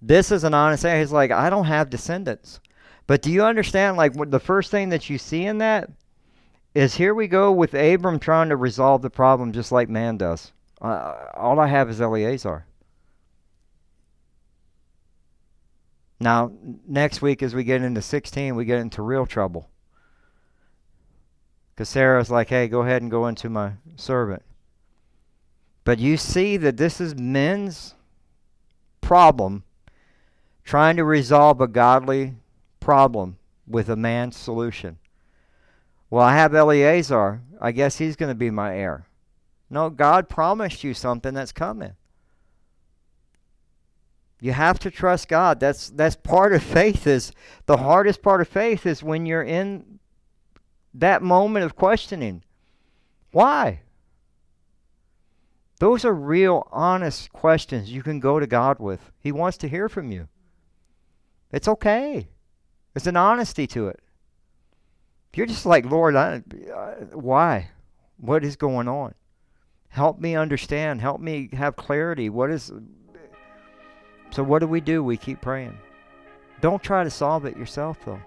This 0.00 0.30
is 0.30 0.44
an 0.44 0.54
honest 0.54 0.84
answer. 0.84 1.00
He's 1.00 1.12
like, 1.12 1.30
I 1.30 1.50
don't 1.50 1.66
have 1.66 1.90
descendants. 1.90 2.60
But 3.06 3.22
do 3.22 3.30
you 3.30 3.42
understand? 3.42 3.96
Like, 3.96 4.12
the 4.30 4.40
first 4.40 4.70
thing 4.70 4.90
that 4.90 5.10
you 5.10 5.18
see 5.18 5.44
in 5.44 5.58
that 5.58 5.90
is 6.78 6.94
here 6.94 7.12
we 7.12 7.26
go 7.26 7.50
with 7.50 7.74
Abram 7.74 8.20
trying 8.20 8.50
to 8.50 8.56
resolve 8.56 9.02
the 9.02 9.10
problem 9.10 9.52
just 9.52 9.72
like 9.72 9.88
man 9.88 10.16
does. 10.16 10.52
Uh, 10.80 11.14
all 11.34 11.58
I 11.58 11.66
have 11.66 11.90
is 11.90 12.00
Eleazar. 12.00 12.66
Now, 16.20 16.52
next 16.86 17.20
week, 17.20 17.42
as 17.42 17.54
we 17.54 17.64
get 17.64 17.82
into 17.82 18.00
16, 18.00 18.54
we 18.54 18.64
get 18.64 18.78
into 18.78 19.02
real 19.02 19.26
trouble. 19.26 19.68
Because 21.74 21.88
Sarah's 21.88 22.30
like, 22.30 22.48
hey, 22.48 22.68
go 22.68 22.82
ahead 22.82 23.02
and 23.02 23.10
go 23.10 23.26
into 23.26 23.48
my 23.48 23.72
servant. 23.96 24.42
But 25.82 25.98
you 25.98 26.16
see 26.16 26.56
that 26.58 26.76
this 26.76 27.00
is 27.00 27.16
men's 27.16 27.94
problem 29.00 29.64
trying 30.64 30.96
to 30.96 31.04
resolve 31.04 31.60
a 31.60 31.66
godly 31.66 32.34
problem 32.78 33.38
with 33.66 33.88
a 33.88 33.96
man's 33.96 34.36
solution. 34.36 34.98
Well, 36.10 36.24
I 36.24 36.34
have 36.34 36.54
Eleazar. 36.54 37.42
I 37.60 37.72
guess 37.72 37.98
he's 37.98 38.16
going 38.16 38.30
to 38.30 38.34
be 38.34 38.50
my 38.50 38.76
heir. 38.76 39.06
No, 39.70 39.90
God 39.90 40.28
promised 40.28 40.82
you 40.82 40.94
something 40.94 41.34
that's 41.34 41.52
coming. 41.52 41.92
You 44.40 44.52
have 44.52 44.78
to 44.80 44.90
trust 44.90 45.28
God. 45.28 45.58
That's 45.58 45.90
that's 45.90 46.14
part 46.14 46.52
of 46.52 46.62
faith 46.62 47.06
is 47.06 47.32
the 47.66 47.78
hardest 47.78 48.22
part 48.22 48.40
of 48.40 48.48
faith 48.48 48.86
is 48.86 49.02
when 49.02 49.26
you're 49.26 49.42
in 49.42 49.98
that 50.94 51.22
moment 51.22 51.64
of 51.64 51.74
questioning. 51.74 52.44
Why? 53.32 53.80
Those 55.80 56.04
are 56.04 56.14
real 56.14 56.68
honest 56.72 57.32
questions 57.32 57.90
you 57.90 58.02
can 58.02 58.20
go 58.20 58.40
to 58.40 58.46
God 58.46 58.78
with. 58.78 59.12
He 59.20 59.32
wants 59.32 59.58
to 59.58 59.68
hear 59.68 59.88
from 59.88 60.10
you. 60.10 60.28
It's 61.52 61.68
okay. 61.68 62.28
There's 62.94 63.06
an 63.06 63.16
honesty 63.16 63.66
to 63.68 63.88
it. 63.88 64.00
You're 65.34 65.46
just 65.46 65.66
like, 65.66 65.84
Lord, 65.84 66.16
I, 66.16 66.42
uh, 66.74 66.94
why? 67.12 67.70
What 68.16 68.44
is 68.44 68.56
going 68.56 68.88
on? 68.88 69.14
Help 69.88 70.18
me 70.18 70.34
understand. 70.34 71.00
Help 71.00 71.20
me 71.20 71.48
have 71.52 71.76
clarity. 71.76 72.28
What 72.28 72.50
is 72.50 72.72
so 74.30 74.42
what 74.42 74.58
do 74.58 74.66
we 74.66 74.80
do? 74.80 75.02
We 75.02 75.16
keep 75.16 75.40
praying. 75.40 75.78
Don't 76.60 76.82
try 76.82 77.04
to 77.04 77.10
solve 77.10 77.44
it 77.44 77.56
yourself, 77.56 77.98
though. 78.04 78.20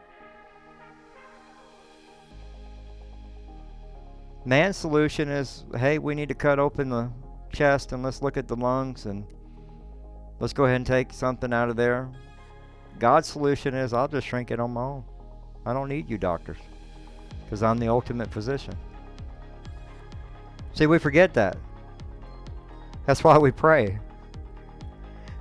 Man's 4.44 4.78
solution 4.78 5.30
is 5.30 5.66
hey, 5.78 6.00
we 6.00 6.16
need 6.16 6.30
to 6.30 6.36
cut 6.36 6.58
open 6.58 6.90
the 6.90 7.12
chest 7.54 7.92
and 7.92 8.02
let's 8.02 8.22
look 8.22 8.38
at 8.38 8.48
the 8.48 8.56
lungs 8.56 9.06
and 9.06 9.24
let's 10.40 10.54
go 10.54 10.64
ahead 10.64 10.78
and 10.78 10.88
take 10.88 11.14
something 11.14 11.54
out 11.54 11.70
of 11.70 11.76
there. 11.76 12.10
God's 12.98 13.28
solution 13.28 13.76
is 13.76 13.94
I'll 13.94 14.08
just 14.08 14.26
shrink 14.26 14.50
it 14.50 14.60
on 14.60 14.72
my 14.72 14.82
own. 14.82 15.04
I 15.66 15.74
don't 15.74 15.90
need 15.90 16.10
you 16.10 16.18
doctors 16.18 16.58
because 17.52 17.64
I'm 17.64 17.80
the 17.80 17.90
ultimate 17.90 18.32
physician. 18.32 18.74
See, 20.74 20.88
we 20.88 21.00
forget 21.00 21.34
that. 21.34 21.58
That's 23.06 23.26
why 23.26 23.38
we 23.38 23.52
pray. 23.52 24.00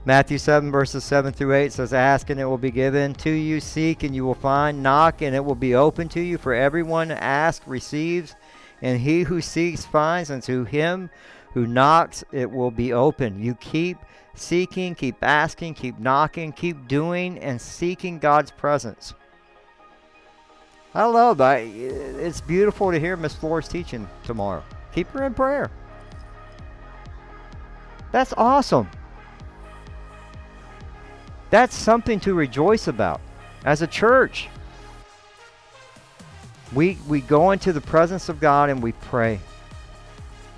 Matthew 0.04 0.36
7, 0.36 0.72
verses 0.72 1.04
7 1.04 1.32
through 1.32 1.54
8 1.54 1.72
says, 1.72 1.92
Ask 1.92 2.30
and 2.30 2.40
it 2.40 2.46
will 2.46 2.58
be 2.58 2.72
given 2.72 3.14
to 3.14 3.30
you, 3.30 3.60
seek 3.60 4.02
and 4.02 4.12
you 4.12 4.24
will 4.24 4.34
find, 4.34 4.82
knock 4.82 5.22
and 5.22 5.36
it 5.36 5.44
will 5.44 5.54
be 5.54 5.76
open 5.76 6.08
to 6.08 6.20
you. 6.20 6.36
For 6.36 6.52
everyone 6.52 7.12
asks 7.12 7.68
receives, 7.68 8.34
and 8.82 9.00
he 9.00 9.22
who 9.22 9.40
seeks 9.40 9.86
finds, 9.86 10.30
and 10.30 10.42
to 10.42 10.64
him 10.64 11.10
who 11.54 11.68
knocks 11.68 12.24
it 12.32 12.50
will 12.50 12.72
be 12.72 12.92
open. 12.92 13.40
You 13.40 13.54
keep 13.54 13.98
seeking, 14.34 14.96
keep 14.96 15.22
asking, 15.22 15.74
keep 15.74 16.00
knocking, 16.00 16.50
keep 16.50 16.88
doing, 16.88 17.38
and 17.38 17.60
seeking 17.60 18.18
God's 18.18 18.50
presence. 18.50 19.14
I 20.94 21.04
love 21.04 21.38
that. 21.38 21.60
It's 21.60 22.40
beautiful 22.40 22.90
to 22.90 22.98
hear 22.98 23.16
Miss 23.16 23.34
Flores 23.34 23.68
teaching 23.68 24.08
tomorrow. 24.24 24.64
Keep 24.92 25.08
her 25.10 25.24
in 25.24 25.34
prayer. 25.34 25.70
That's 28.12 28.34
awesome. 28.36 28.88
That's 31.50 31.74
something 31.74 32.18
to 32.20 32.34
rejoice 32.34 32.88
about 32.88 33.20
as 33.64 33.82
a 33.82 33.86
church. 33.86 34.48
We 36.72 36.98
we 37.08 37.20
go 37.20 37.50
into 37.50 37.72
the 37.72 37.80
presence 37.80 38.28
of 38.28 38.40
God 38.40 38.70
and 38.70 38.82
we 38.82 38.92
pray. 38.92 39.40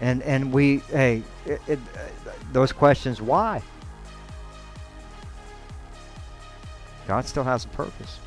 And 0.00 0.22
and 0.22 0.52
we 0.52 0.78
hey 0.90 1.22
it, 1.46 1.60
it, 1.66 1.78
those 2.52 2.72
questions 2.72 3.20
why? 3.20 3.62
God 7.06 7.26
still 7.26 7.44
has 7.44 7.64
a 7.64 7.68
purpose. 7.68 8.18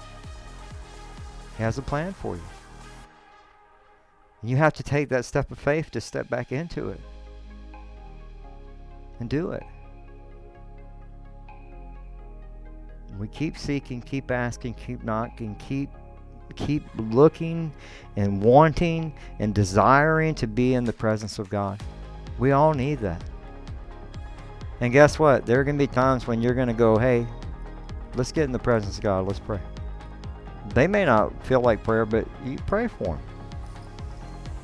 He 1.57 1.63
has 1.63 1.77
a 1.77 1.81
plan 1.81 2.13
for 2.13 2.35
you. 2.35 2.41
You 4.43 4.57
have 4.57 4.73
to 4.73 4.83
take 4.83 5.09
that 5.09 5.25
step 5.25 5.49
of 5.51 5.57
faith 5.57 5.89
to 5.91 6.01
step 6.01 6.29
back 6.29 6.51
into 6.51 6.89
it 6.89 6.99
and 9.19 9.29
do 9.29 9.51
it. 9.51 9.63
We 13.17 13.27
keep 13.29 13.57
seeking, 13.57 14.01
keep 14.01 14.29
asking, 14.29 14.73
keep 14.73 15.03
knocking, 15.03 15.55
keep 15.55 15.89
keep 16.55 16.83
looking 16.97 17.73
and 18.17 18.41
wanting 18.41 19.13
and 19.39 19.53
desiring 19.53 20.35
to 20.35 20.47
be 20.47 20.75
in 20.75 20.83
the 20.83 20.93
presence 20.93 21.39
of 21.39 21.49
God. 21.49 21.81
We 22.37 22.51
all 22.51 22.73
need 22.73 22.99
that. 22.99 23.23
And 24.79 24.93
guess 24.93 25.17
what? 25.17 25.45
There 25.45 25.59
are 25.59 25.63
going 25.63 25.77
to 25.77 25.87
be 25.87 25.91
times 25.91 26.27
when 26.27 26.41
you're 26.41 26.53
going 26.53 26.67
to 26.67 26.73
go, 26.73 26.97
"Hey, 26.97 27.25
let's 28.15 28.31
get 28.31 28.43
in 28.43 28.51
the 28.51 28.59
presence 28.59 28.97
of 28.97 29.03
God. 29.03 29.25
Let's 29.25 29.39
pray." 29.39 29.59
They 30.73 30.87
may 30.87 31.05
not 31.05 31.31
feel 31.45 31.61
like 31.61 31.83
prayer, 31.83 32.05
but 32.05 32.27
you 32.45 32.57
pray 32.67 32.87
for 32.87 33.05
them. 33.05 33.19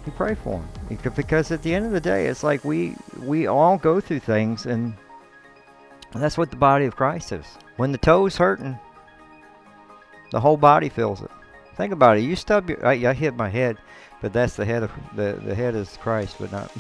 You 0.06 0.12
pray 0.14 0.36
for 0.36 0.60
them 0.60 0.68
because 1.16 1.52
at 1.52 1.62
the 1.64 1.74
end 1.76 1.86
of 1.86 1.92
the 1.92 2.02
day, 2.02 2.28
it's 2.28 2.44
like 2.44 2.64
we 2.66 2.96
we 3.20 3.48
all 3.48 3.78
go 3.78 4.02
through 4.02 4.20
things, 4.20 4.66
and 4.66 4.94
that's 6.14 6.38
what 6.38 6.50
the 6.50 6.58
body 6.58 6.86
of 6.86 6.96
Christ 6.96 7.32
is. 7.32 7.46
When 7.78 7.92
the 7.92 7.98
toe's 7.98 8.38
hurting, 8.38 8.78
The 10.32 10.40
whole 10.40 10.58
body 10.58 10.90
feels 10.90 11.22
it. 11.22 11.32
Think 11.76 11.94
about 11.94 12.18
it. 12.18 12.22
You 12.22 12.36
stub 12.36 12.70
your. 12.70 12.86
I, 12.86 12.94
I 12.94 13.14
hit 13.14 13.36
my 13.36 13.50
head, 13.50 13.78
but 14.22 14.34
that's 14.34 14.56
the 14.56 14.66
head 14.66 14.84
of 14.84 14.92
the 15.16 15.40
the 15.44 15.56
head 15.56 15.76
is 15.76 15.98
Christ, 16.02 16.38
but 16.40 16.52
not. 16.52 16.72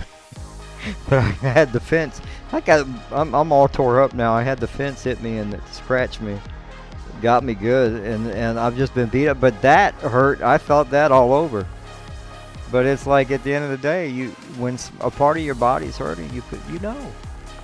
but 1.10 1.20
I 1.20 1.22
had 1.22 1.74
the 1.74 1.80
fence. 1.80 2.22
I 2.52 2.62
got. 2.62 2.88
I'm 3.12 3.34
I'm 3.36 3.52
all 3.52 3.68
tore 3.68 4.02
up 4.02 4.14
now. 4.14 4.34
I 4.34 4.44
had 4.44 4.60
the 4.60 4.68
fence 4.68 5.04
hit 5.04 5.22
me 5.22 5.38
and 5.38 5.54
it 5.54 5.62
scratched 5.72 6.22
me, 6.22 6.40
got 7.22 7.44
me 7.44 7.54
good, 7.54 8.04
and 8.04 8.28
and 8.32 8.60
I've 8.60 8.76
just 8.76 8.94
been 8.94 9.10
beat 9.10 9.28
up. 9.28 9.40
But 9.40 9.62
that 9.62 9.94
hurt. 9.96 10.42
I 10.42 10.58
felt 10.58 10.90
that 10.92 11.12
all 11.12 11.34
over. 11.34 11.66
But 12.72 12.86
it's 12.86 13.06
like 13.06 13.32
at 13.32 13.44
the 13.44 13.54
end 13.54 13.66
of 13.66 13.72
the 13.72 13.78
day, 13.78 14.08
you 14.08 14.30
when 14.58 14.78
a 15.02 15.12
part 15.12 15.38
of 15.38 15.44
your 15.44 15.56
body's 15.56 15.98
hurting, 15.98 16.34
you 16.34 16.44
you 16.72 16.80
know. 16.80 17.12